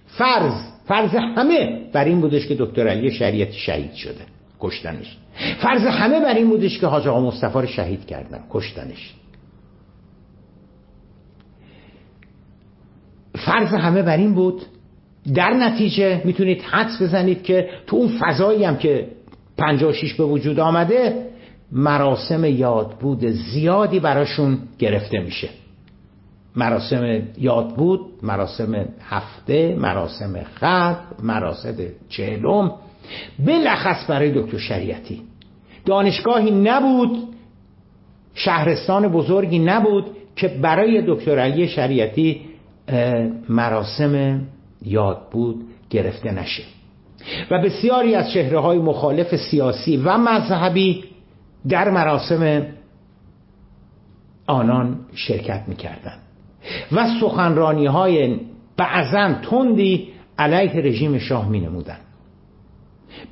فرض 0.06 0.54
فرض 0.86 1.16
همه 1.16 1.90
بر 1.94 2.06
این 2.06 2.22
بودش 2.22 2.48
که 2.48 2.56
دکتر 2.60 2.88
علی 2.88 3.12
شریعتی 3.12 3.58
شهید 3.58 3.94
شده 3.94 4.22
کشتنش. 4.60 5.18
فرض 5.62 5.82
همه 5.82 6.20
بر 6.20 6.34
این 6.34 6.50
بودش 6.50 6.80
که 6.80 6.88
حاج 6.88 7.08
آقا 7.08 7.28
مصطفی 7.28 7.60
رو 7.60 7.68
شهید 7.68 8.06
کردن 8.06 8.40
کشتنش. 8.50 9.14
فرض 13.50 13.74
همه 13.74 14.02
بر 14.02 14.18
این 14.18 14.34
بود. 14.34 14.62
در 15.36 15.54
نتیجه 15.54 16.22
می‌تونید 16.26 16.62
حدس 16.62 17.02
بزنید 17.02 17.44
که 17.44 17.70
تو 17.88 17.96
اون 17.96 18.10
فضایی 18.20 18.64
هم 18.64 18.78
که 18.78 19.08
56 19.58 20.14
به 20.14 20.24
وجود 20.24 20.60
آمده 20.60 21.26
مراسم 21.72 22.46
یادبود 22.46 23.26
زیادی 23.26 24.00
براشون 24.00 24.58
گرفته 24.80 25.20
میشه. 25.20 25.50
مراسم 26.56 27.22
یادبود 27.38 28.00
مراسم 28.24 28.86
هفته 29.10 29.76
مراسم 29.76 30.44
خط 30.54 30.98
مراسم 31.24 31.76
چهلم 32.10 32.72
بلخص 33.46 34.10
برای 34.10 34.32
دکتر 34.32 34.58
شریعتی. 34.58 35.22
دانشگاهی 35.86 36.52
نبود 36.52 37.18
شهرستان 38.34 39.08
بزرگی 39.08 39.60
نبود 39.60 40.06
که 40.36 40.48
برای 40.48 41.04
دکتر 41.08 41.40
علی 41.40 41.68
شریعتی 41.68 42.49
مراسم 43.50 44.42
یاد 44.82 45.30
بود 45.32 45.66
گرفته 45.90 46.32
نشه. 46.32 46.64
و 47.52 47.62
بسیاری 47.62 48.16
از 48.16 48.32
چهره 48.32 48.60
های 48.60 48.78
مخالف 48.78 49.36
سیاسی 49.36 49.98
و 49.98 50.18
مذهبی 50.18 51.04
در 51.70 51.90
مراسم 51.90 52.66
آنان 54.48 55.00
شرکت 55.14 55.64
می‌کردند. 55.68 56.20
و 56.92 57.08
سخنرانی 57.22 57.86
های 57.86 58.40
بعضا 58.78 59.34
تندی 59.34 60.08
علیه 60.38 60.74
رژیم 60.74 61.18
شاه 61.18 61.50
می 61.50 61.60
نمودن. 61.60 61.98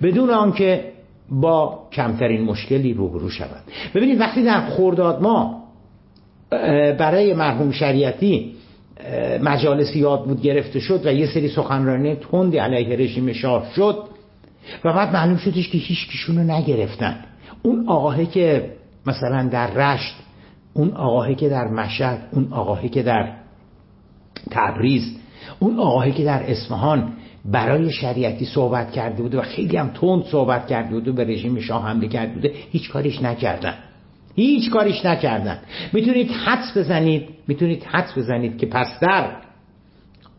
بدون 0.02 0.30
آنکه 0.30 0.92
با 1.30 1.88
کمترین 1.92 2.42
مشکلی 2.42 2.94
روبرو 2.94 3.30
شود. 3.30 3.64
ببینید 3.96 4.20
وقتی 4.20 4.44
در 4.44 4.62
خورداد 4.62 5.22
ما 5.22 5.64
برای 7.00 7.34
مرحوم 7.34 7.72
شریعتی 7.72 8.57
مجالس 9.42 9.96
یاد 9.96 10.26
بود 10.26 10.42
گرفته 10.42 10.80
شد 10.80 11.06
و 11.06 11.14
یه 11.14 11.28
سری 11.34 11.48
سخنرانی 11.48 12.16
تندی 12.16 12.58
علیه 12.58 12.98
رژیم 12.98 13.34
شاه 13.34 13.66
شد 13.76 13.98
و 14.86 14.94
بعد 14.94 15.14
معلوم 15.14 15.38
شدش 15.38 15.70
که 15.70 15.78
هیچ 15.78 16.08
کشون 16.08 16.38
رو 16.38 16.44
نگرفتن. 16.44 17.16
اون 17.62 17.88
آقاهه 17.88 18.26
که 18.26 18.72
مثلا 19.06 19.50
در 19.52 19.68
رشت 19.68 20.16
اون 20.74 20.92
آقاهه 20.92 21.36
که 21.36 21.50
در 21.50 21.68
مشهد 21.68 22.28
اون 22.32 22.48
آقاهه 22.52 22.90
که 22.90 23.04
در 23.04 23.34
تبریز 24.52 25.18
اون 25.60 25.80
آقاهه 25.80 26.12
که 26.12 26.24
در 26.24 26.52
اصفهان 26.52 27.14
برای 27.46 27.92
شریعتی 27.92 28.46
صحبت 28.46 28.92
کرده 28.92 29.22
بوده 29.24 29.40
و 29.40 29.42
خیلی 29.42 29.78
هم 29.78 29.90
تند 29.90 30.24
صحبت 30.24 30.68
کرده 30.68 30.90
بوده 30.90 31.12
به 31.12 31.24
رژیم 31.24 31.60
شاه 31.60 31.88
حمله 31.88 32.08
کرده 32.08 32.34
بوده 32.34 32.54
هیچ 32.72 32.90
کاریش 32.90 33.22
نکردن. 33.22 33.74
هیچ 34.36 34.72
کاریش 34.72 35.06
نکردن. 35.06 35.60
می‌تونید 35.94 36.32
حدس 36.32 36.78
بزنید 36.78 37.37
می‌تونید 37.48 37.84
حدس 37.84 38.18
بزنید 38.18 38.58
که 38.58 38.66
پس 38.66 39.00
در 39.02 39.32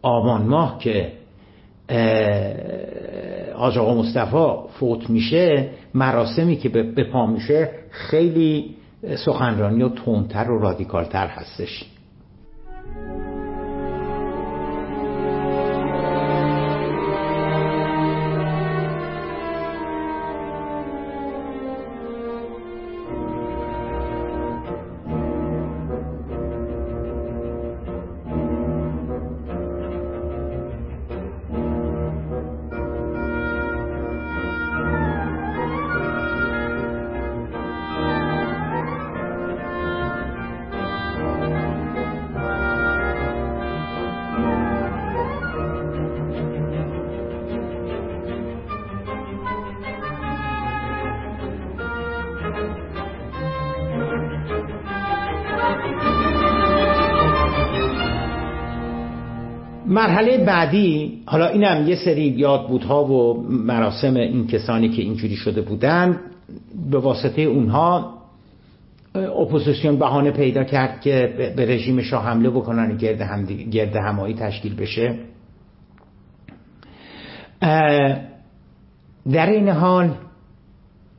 آبان 0.02 0.42
ماه 0.42 0.78
که 0.78 1.12
آج 3.56 3.78
آقا 3.78 3.94
مصطفی 3.94 4.68
فوت 4.78 5.10
میشه 5.10 5.70
مراسمی 5.94 6.56
که 6.56 6.68
به 6.68 7.04
پا 7.04 7.26
میشه 7.26 7.70
خیلی 7.90 8.74
سخنرانی 9.24 9.82
و 9.82 9.88
تندتر 9.88 10.50
و 10.50 10.58
رادیکالتر 10.58 11.26
هستش. 11.26 11.84
مرحله 60.08 60.44
بعدی 60.44 61.22
حالا 61.26 61.46
اینم 61.46 61.88
یه 61.88 61.96
سری 61.96 62.22
یادبودها 62.22 63.04
و 63.04 63.42
مراسم 63.50 64.16
این 64.16 64.46
کسانی 64.46 64.88
که 64.88 65.02
اینجوری 65.02 65.36
شده 65.36 65.60
بودن 65.60 66.20
به 66.90 66.98
واسطه 66.98 67.42
اونها 67.42 68.14
اپوزیسیون 69.14 69.98
بهانه 69.98 70.30
پیدا 70.30 70.64
کرد 70.64 71.00
که 71.00 71.34
به 71.56 71.66
رژیم 71.66 72.02
شاه 72.02 72.24
حمله 72.24 72.50
بکنن 72.50 72.96
گرد, 72.96 73.20
هم 73.20 73.44
گرد 73.44 73.96
همایی 73.96 74.34
تشکیل 74.34 74.74
بشه. 74.74 75.18
در 79.30 79.46
این 79.46 79.68
حال 79.68 80.14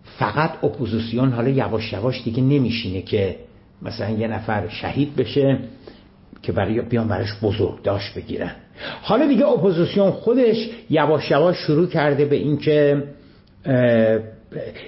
فقط 0.04 0.63
اپوزیسیون 0.63 1.32
حالا 1.32 1.49
یواش 1.49 1.93
یواش 1.93 2.23
دیگه 2.23 2.43
نمیشینه 2.43 3.02
که 3.02 3.36
مثلا 3.82 4.10
یه 4.10 4.28
نفر 4.28 4.67
شهید 4.67 5.15
بشه 5.15 5.60
که 6.41 6.52
برای 6.52 6.82
بیان 6.82 7.08
براش 7.08 7.39
بزرگ 7.41 7.82
داشت 7.82 8.13
بگیرن. 8.15 8.56
حالا 9.01 9.27
دیگه 9.27 9.47
اپوزیسیون 9.47 10.11
خودش 10.11 10.69
یواش 10.89 11.31
یواش 11.31 11.57
شروع 11.57 11.87
کرده 11.87 12.25
به 12.25 12.35
اینکه 12.35 13.03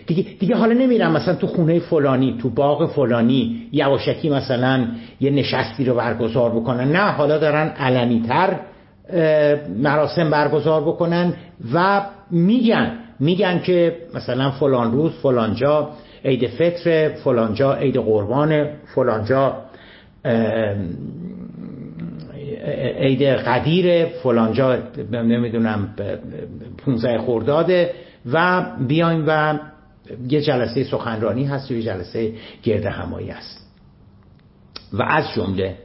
دیگه, 0.08 0.25
دیگه 0.39 0.56
حالا 0.56 0.73
نمیرم 0.73 1.12
مثلا 1.12 1.36
تو 1.36 1.47
خونه 1.47 1.80
فلانی 1.80 2.38
تو 2.41 2.49
باغ 2.49 2.91
فلانی 2.91 3.67
یواشکی 3.71 4.30
مثلا 4.30 4.88
یه 5.19 5.32
نشستی 5.32 5.86
رو 5.86 5.95
برگزار 5.95 6.49
بکنن. 6.49 6.91
نه 6.91 7.12
حالا 7.12 7.38
دارن 7.38 7.67
علنیتر 7.67 8.60
مراسم 9.77 10.30
برگزار 10.30 10.82
بکنن 10.82 11.34
و 11.73 12.01
میگن 12.32 12.91
میگن 13.19 13.60
که 13.60 13.95
مثلا 14.15 14.51
فلان 14.51 14.91
روز 14.91 15.12
فلان 15.12 15.56
جا 15.56 15.89
عید 16.25 16.47
فطر 16.47 17.10
فلان 17.10 17.54
جا 17.54 17.73
عید 17.73 17.97
قربان 17.97 18.67
فلان 18.95 19.25
جا 19.25 19.58
عید 23.00 23.24
قدیر 23.24 24.06
فلان 24.06 24.54
جا 24.54 24.78
نمی‌دونم 25.12 25.95
15 26.86 27.17
خرداده 27.17 27.93
و 28.32 28.65
بیایم 28.88 29.24
و 29.28 29.60
یه 30.30 30.41
جلسه 30.41 30.84
سخنرانی 30.84 31.45
هست 31.45 31.71
و 31.71 31.74
یه 31.74 31.82
جلسه 31.82 32.34
گرد 32.63 32.86
همایی 32.86 33.32
است 33.32 33.71
و 34.93 35.04
از 35.04 35.26
جمله 35.36 35.78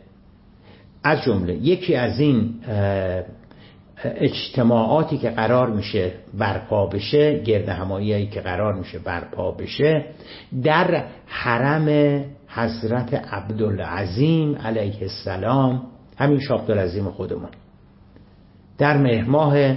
از 1.05 1.23
جمله 1.23 1.55
یکی 1.55 1.95
از 1.95 2.21
این 2.21 2.55
اجتماعاتی 4.05 5.19
که 5.19 5.31
قرار 5.31 5.71
میشه 5.71 6.12
برپا 6.39 6.87
بشه 6.87 7.43
گرد 7.43 7.69
همایی 7.69 8.27
که 8.27 8.41
قرار 8.41 8.75
میشه 8.75 8.99
برپا 8.99 9.51
بشه 9.51 10.05
در 10.62 11.05
حرم 11.27 11.89
حضرت 12.49 13.15
عبدالعظیم 13.15 14.57
علیه 14.57 15.03
السلام 15.03 15.83
همین 16.17 16.41
شاه 16.41 16.61
عبدالعظیم 16.61 17.11
خودمون. 17.11 17.49
در 18.79 18.97
مهر 18.97 19.25
ماه 19.25 19.77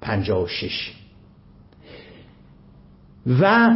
56 0.00 0.92
و 3.40 3.70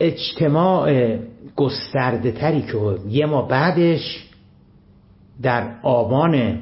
اجتماع 0.00 1.16
گسترده 1.56 2.32
تری 2.32 2.62
که 2.62 2.98
یه 3.08 3.26
ما 3.26 3.42
بعدش 3.42 4.28
در 5.42 5.74
آبان 5.82 6.60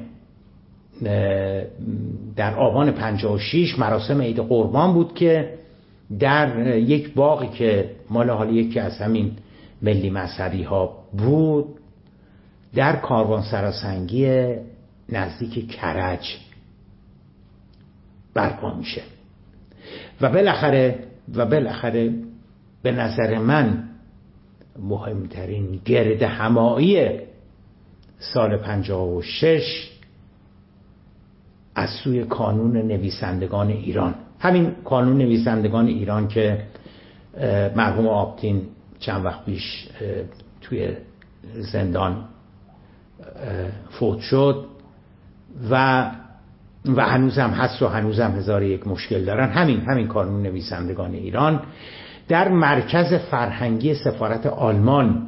در 2.35 2.55
آبان 2.55 2.91
56 2.91 3.79
مراسم 3.79 4.21
عید 4.21 4.39
قربان 4.39 4.93
بود 4.93 5.13
که 5.13 5.53
در 6.19 6.77
یک 6.77 7.13
باقی 7.13 7.47
که 7.47 7.91
مال 8.09 8.29
حالی 8.29 8.53
یکی 8.53 8.79
از 8.79 8.97
همین 8.97 9.31
ملی 9.81 10.09
مذهبی 10.09 10.63
ها 10.63 10.97
بود 11.17 11.65
در 12.75 12.95
کاروان 12.95 13.41
سراسنگی 13.41 14.55
نزدیک 15.11 15.71
کرج 15.71 16.37
برپا 18.33 18.73
میشه. 18.73 19.01
و 20.21 20.29
بالاخره 20.29 20.99
و 21.35 21.45
بالاخره 21.45 22.13
به 22.83 22.91
نظر 22.91 23.37
من 23.37 23.89
مهمترین 24.79 25.81
گرد 25.85 26.23
همایی 26.23 27.19
سال 28.19 28.57
56 28.57 29.89
از 31.75 31.89
سوی 31.89 32.23
کانون 32.23 32.77
نویسندگان 32.77 33.67
ایران. 33.67 34.15
همین 34.39 34.71
کانون 34.85 35.17
نویسندگان 35.17 35.87
ایران 35.87 36.27
که 36.27 36.65
مرحوم 37.75 38.07
آبتین 38.07 38.67
چند 38.99 39.25
وقت 39.25 39.45
پیش 39.45 39.89
توی 40.61 40.95
زندان 41.53 42.25
فوت 43.89 44.19
شد. 44.19 44.65
و 45.69 46.05
و 46.85 47.05
هنوزم 47.05 47.49
هست 47.49 47.81
و 47.81 47.87
هنوزم 47.87 48.31
هزار 48.31 48.63
یک 48.63 48.87
مشکل 48.87 49.25
دارن. 49.25 49.49
همین 49.49 49.81
همین 49.81 50.07
کانون 50.07 50.43
نویسندگان 50.43 51.13
ایران 51.13 51.61
در 52.27 52.47
مرکز 52.47 53.13
فرهنگی 53.13 53.93
سفارت 53.93 54.45
آلمان 54.45 55.27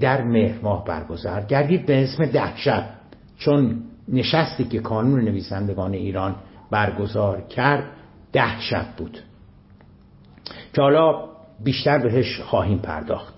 در 0.00 0.22
مهر 0.22 0.58
ماه 0.62 0.84
برگزار. 0.84 1.40
گردید 1.40 1.86
به 1.86 2.02
اسم 2.02 2.26
دهشت 2.26 2.84
چون 3.38 3.82
نشستی 4.08 4.64
که 4.64 4.78
کانون 4.78 5.20
نویسندگان 5.20 5.92
ایران 5.92 6.36
برگزار 6.70 7.40
کرد 7.40 7.84
ده 8.32 8.60
شب 8.60 8.86
بود. 8.96 9.18
که 10.72 10.82
حالا 10.82 11.24
بیشتر 11.64 11.98
بهش 11.98 12.40
خواهیم 12.40 12.78
پرداخت. 12.78 13.34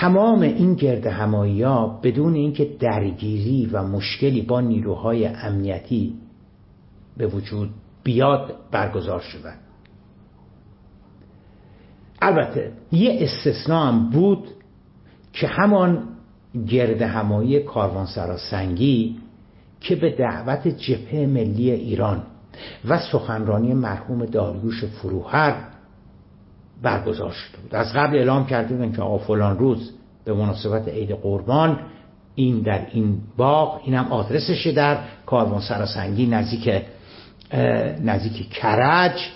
تمام 0.00 0.40
این 0.40 0.74
گرد 0.74 1.06
همایی 1.06 1.62
ها 1.62 2.00
بدون 2.02 2.34
اینکه 2.34 2.64
درگیری 2.80 3.66
و 3.66 3.82
مشکلی 3.82 4.42
با 4.42 4.60
نیروهای 4.60 5.26
امنیتی 5.26 6.14
به 7.16 7.26
وجود 7.26 7.70
بیاد 8.04 8.54
برگزار 8.70 9.20
شدن 9.20 9.56
البته 12.22 12.72
یه 12.92 13.18
استثناء 13.20 13.86
هم 13.86 14.10
بود 14.10 14.48
که 15.32 15.46
همان 15.46 16.02
گرد 16.68 17.02
همایی 17.02 17.60
کاروانسرا 17.60 18.36
سنگی 18.36 19.16
که 19.80 19.96
به 19.96 20.10
دعوت 20.10 20.68
جبهه 20.68 21.26
ملی 21.26 21.70
ایران 21.70 22.22
و 22.88 22.98
سخنرانی 22.98 23.74
مرحوم 23.74 24.24
داریوش 24.24 24.84
فروهر 24.84 25.73
برگزار 26.84 27.30
شده 27.30 27.58
بود. 27.62 27.74
از 27.74 27.92
قبل 27.92 28.16
اعلام 28.16 28.46
کرده 28.46 28.74
بودن 28.74 28.92
که 28.92 29.02
آقا 29.02 29.18
فلان 29.18 29.58
روز 29.58 29.92
به 30.24 30.34
مناسبت 30.34 30.88
عید 30.88 31.10
قربان 31.10 31.78
این 32.34 32.60
در 32.60 32.86
این 32.92 33.18
باغ 33.36 33.80
اینم 33.84 34.12
آدرسشه 34.12 34.72
در 34.72 34.98
کاروان 35.26 35.60
سراسنگی 35.60 36.26
نزدیک 36.26 36.82
نزدیک 38.04 38.50
کرج. 38.50 39.30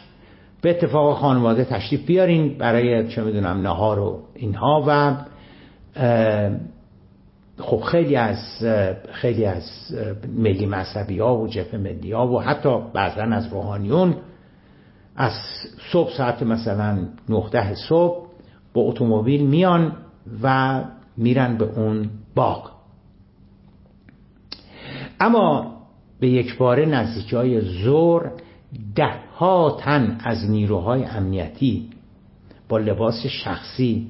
به 0.62 0.70
اتفاق 0.70 1.18
خانواده 1.18 1.64
تشریف 1.64 2.06
بیارین 2.06 2.58
برای 2.58 3.08
چه 3.08 3.22
می‌دونم 3.22 3.61
نهار 3.61 3.98
و 3.98 4.22
اینها 4.34 4.84
و 4.87 5.16
خب 7.58 7.80
خیلی 7.80 8.16
از 8.16 8.38
خیلی 9.12 9.44
از 9.44 9.62
ملی 10.37 10.66
مذهبی 10.66 11.18
ها 11.18 11.37
و 11.37 11.48
جبهه 11.48 11.76
ملی 11.76 12.12
ها 12.12 12.28
و 12.28 12.42
حتی 12.42 12.78
بعضا 12.94 13.22
از 13.22 13.46
روحانیون 13.46 14.16
از 15.18 15.33
صبح 15.92 16.12
ساعت 16.12 16.42
مثلا 16.42 16.98
19 17.28 17.74
صبح 17.74 18.26
با 18.74 18.81
اتومبیل 18.81 19.46
میان 19.46 19.92
و 20.42 20.81
میرن 21.16 21.57
به 21.57 21.64
اون 21.64 22.10
باغ. 22.35 22.71
اما 25.21 25.77
به 26.21 26.29
یک 26.29 26.58
باره 26.58 26.87
نزدیکی 26.87 27.37
های 27.37 27.60
زور 27.60 28.33
ده 28.94 29.14
ها 29.37 29.77
تن 29.81 30.19
از 30.25 30.50
نیروهای 30.50 31.04
امنیتی 31.04 31.90
با 32.69 32.79
لباس 32.79 33.27
شخصی 33.27 34.08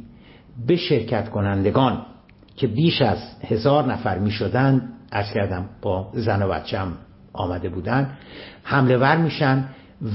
به 0.66 0.76
شرکت 0.76 1.28
کنندگان 1.28 2.02
که 2.56 2.66
بیش 2.66 3.02
از 3.02 3.18
هزار 3.44 3.92
نفر 3.92 4.18
می 4.18 4.30
شدن 4.30 4.88
از 5.11 5.26
کردم 5.34 5.68
با 5.82 6.11
زن 6.12 6.42
و 6.42 6.48
بچم 6.48 6.92
آمده 7.32 7.68
بودن 7.68 8.18
حمله 8.62 8.96
ور 8.96 9.16
میشن 9.16 9.68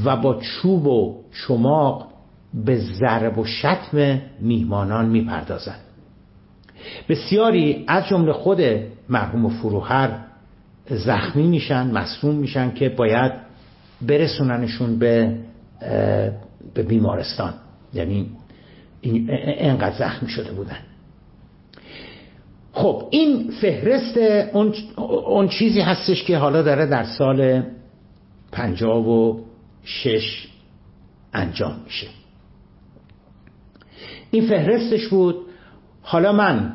و 0.05 0.15
با 0.15 0.39
چوب 0.41 0.87
و 0.87 1.23
چماق 1.47 2.07
به 2.53 2.75
ضرب 2.75 3.37
و 3.37 3.45
شتم 3.45 4.21
میهمانان 4.39 5.09
می‌پردازند 5.09 5.79
بسیاری 7.09 7.83
از 7.87 8.07
جمله 8.07 8.33
خود 8.33 8.61
مرحوم 9.09 9.49
فروهر 9.49 10.19
زخمی 10.89 11.47
میشن 11.47 11.91
مصوم 11.91 12.35
میشن 12.35 12.71
که 12.71 12.89
باید 12.89 13.31
برسوننشون 14.01 14.99
به 14.99 15.37
به 16.73 16.83
بیمارستان. 16.83 17.53
یعنی 17.93 18.29
اینقدر 19.01 19.97
زخمی 19.97 20.29
شده 20.29 20.51
بودن. 20.51 20.77
خب 22.73 23.07
این 23.09 23.51
فهرست 23.61 24.17
اون, 24.53 24.73
اون 25.27 25.47
چیزی 25.47 25.81
هستش 25.81 26.23
که 26.23 26.37
حالا 26.37 26.61
داره 26.61 26.85
در 26.85 27.03
سال 27.03 27.63
پنجاب 28.51 29.07
و 29.07 29.39
شش 29.83 30.47
انجام 31.33 31.79
میشه. 31.85 32.07
این 34.31 34.47
فهرستش 34.47 35.07
بود 35.07 35.35
حالا 36.01 36.31
من 36.31 36.73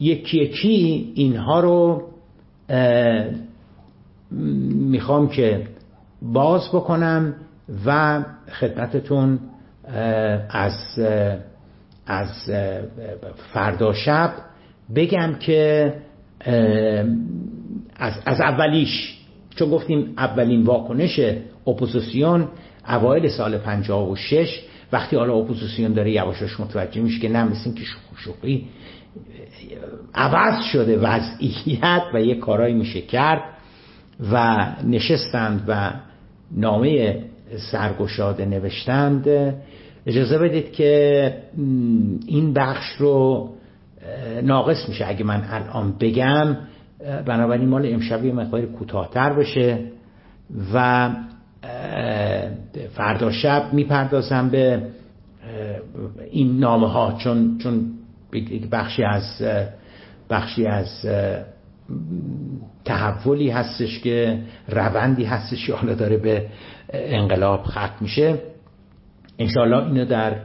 یکی 0.00 0.38
یکی 0.38 1.12
اینها 1.14 1.60
رو 1.60 2.08
می‌خوام 4.90 5.28
که 5.28 5.68
باز 6.22 6.68
بکنم 6.68 7.34
و 7.86 8.22
خدمتتون 8.60 9.38
از 10.48 10.98
از 12.06 12.50
فردا 13.52 13.92
شب 13.92 14.32
بگم 14.94 15.34
که 15.34 15.94
از, 17.96 18.12
از 18.26 18.40
اولیش 18.40 19.23
چون 19.56 19.70
گفتیم 19.70 20.14
اولین 20.18 20.62
واکنش 20.62 21.20
اپوزیسیون 21.66 22.48
اوایل 22.88 23.28
سال 23.28 23.58
56 23.58 24.60
وقتی 24.92 25.16
حالا 25.16 25.34
اپوزیسیون 25.34 25.92
داره 25.92 26.10
یواشاش 26.10 26.60
متوجه 26.60 27.00
میشه 27.00 27.20
که 27.20 27.28
نه 27.28 27.48
که 27.74 27.84
شوخی 28.16 28.66
عوض 30.14 30.64
شده 30.72 30.98
وضعیت 30.98 32.02
و 32.14 32.22
یه 32.22 32.34
کارایی 32.34 32.74
میشه 32.74 33.00
کرد 33.00 33.42
و 34.32 34.66
نشستند 34.84 35.64
و 35.68 35.92
نامه 36.56 37.22
سرگشاده 37.72 38.44
نوشتند. 38.44 39.28
اجازه 40.06 40.38
بدید 40.38 40.72
که 40.72 41.34
این 42.26 42.52
بخش 42.52 42.86
رو 42.98 43.50
ناقص 44.42 44.88
میشه 44.88 45.08
اگه 45.08 45.24
من 45.24 45.44
الان 45.50 45.94
بگم. 46.00 46.56
بنابراین 47.26 47.68
مال 47.68 47.86
امشب 47.92 48.24
یه 48.24 48.32
مقدار 48.32 48.66
کوتاهتر 48.66 49.32
بشه 49.32 49.78
و 50.74 51.10
فردا 52.94 53.32
شب 53.32 53.72
می‌پردازم 53.72 54.48
به 54.48 54.82
این 56.30 56.58
نامه 56.58 56.88
ها 56.88 57.12
چون 57.18 57.58
چون 57.58 57.90
بخشی 58.72 59.04
از 59.04 59.42
بخشی 60.30 60.66
از 60.66 61.06
تحولی 62.84 63.50
هستش 63.50 64.00
که 64.00 64.38
روندی 64.68 65.24
هستش 65.24 65.66
که 65.66 65.74
حالا 65.74 65.94
داره 65.94 66.16
به 66.16 66.46
انقلاب 66.92 67.62
ختم 67.62 67.94
میشه. 68.00 68.38
انشاءالله 69.38 69.86
اینو 69.86 70.04
در 70.04 70.36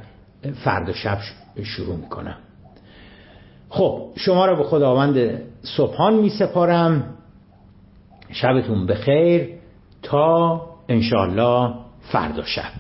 فردا 0.64 0.94
شب 0.94 1.18
شروع 1.64 1.96
می‌کنم. 1.96 2.38
خب 3.70 4.02
شما 4.16 4.46
را 4.46 4.56
به 4.56 4.64
خداوند 4.64 5.42
صبحان 5.78 6.14
می 6.14 6.30
سپارم. 6.30 7.04
شبتون 8.32 8.86
بخیر. 8.86 9.50
تا 10.04 10.62
انشاءالله 10.90 11.74
فردا 12.12 12.44
شب. 12.44 12.72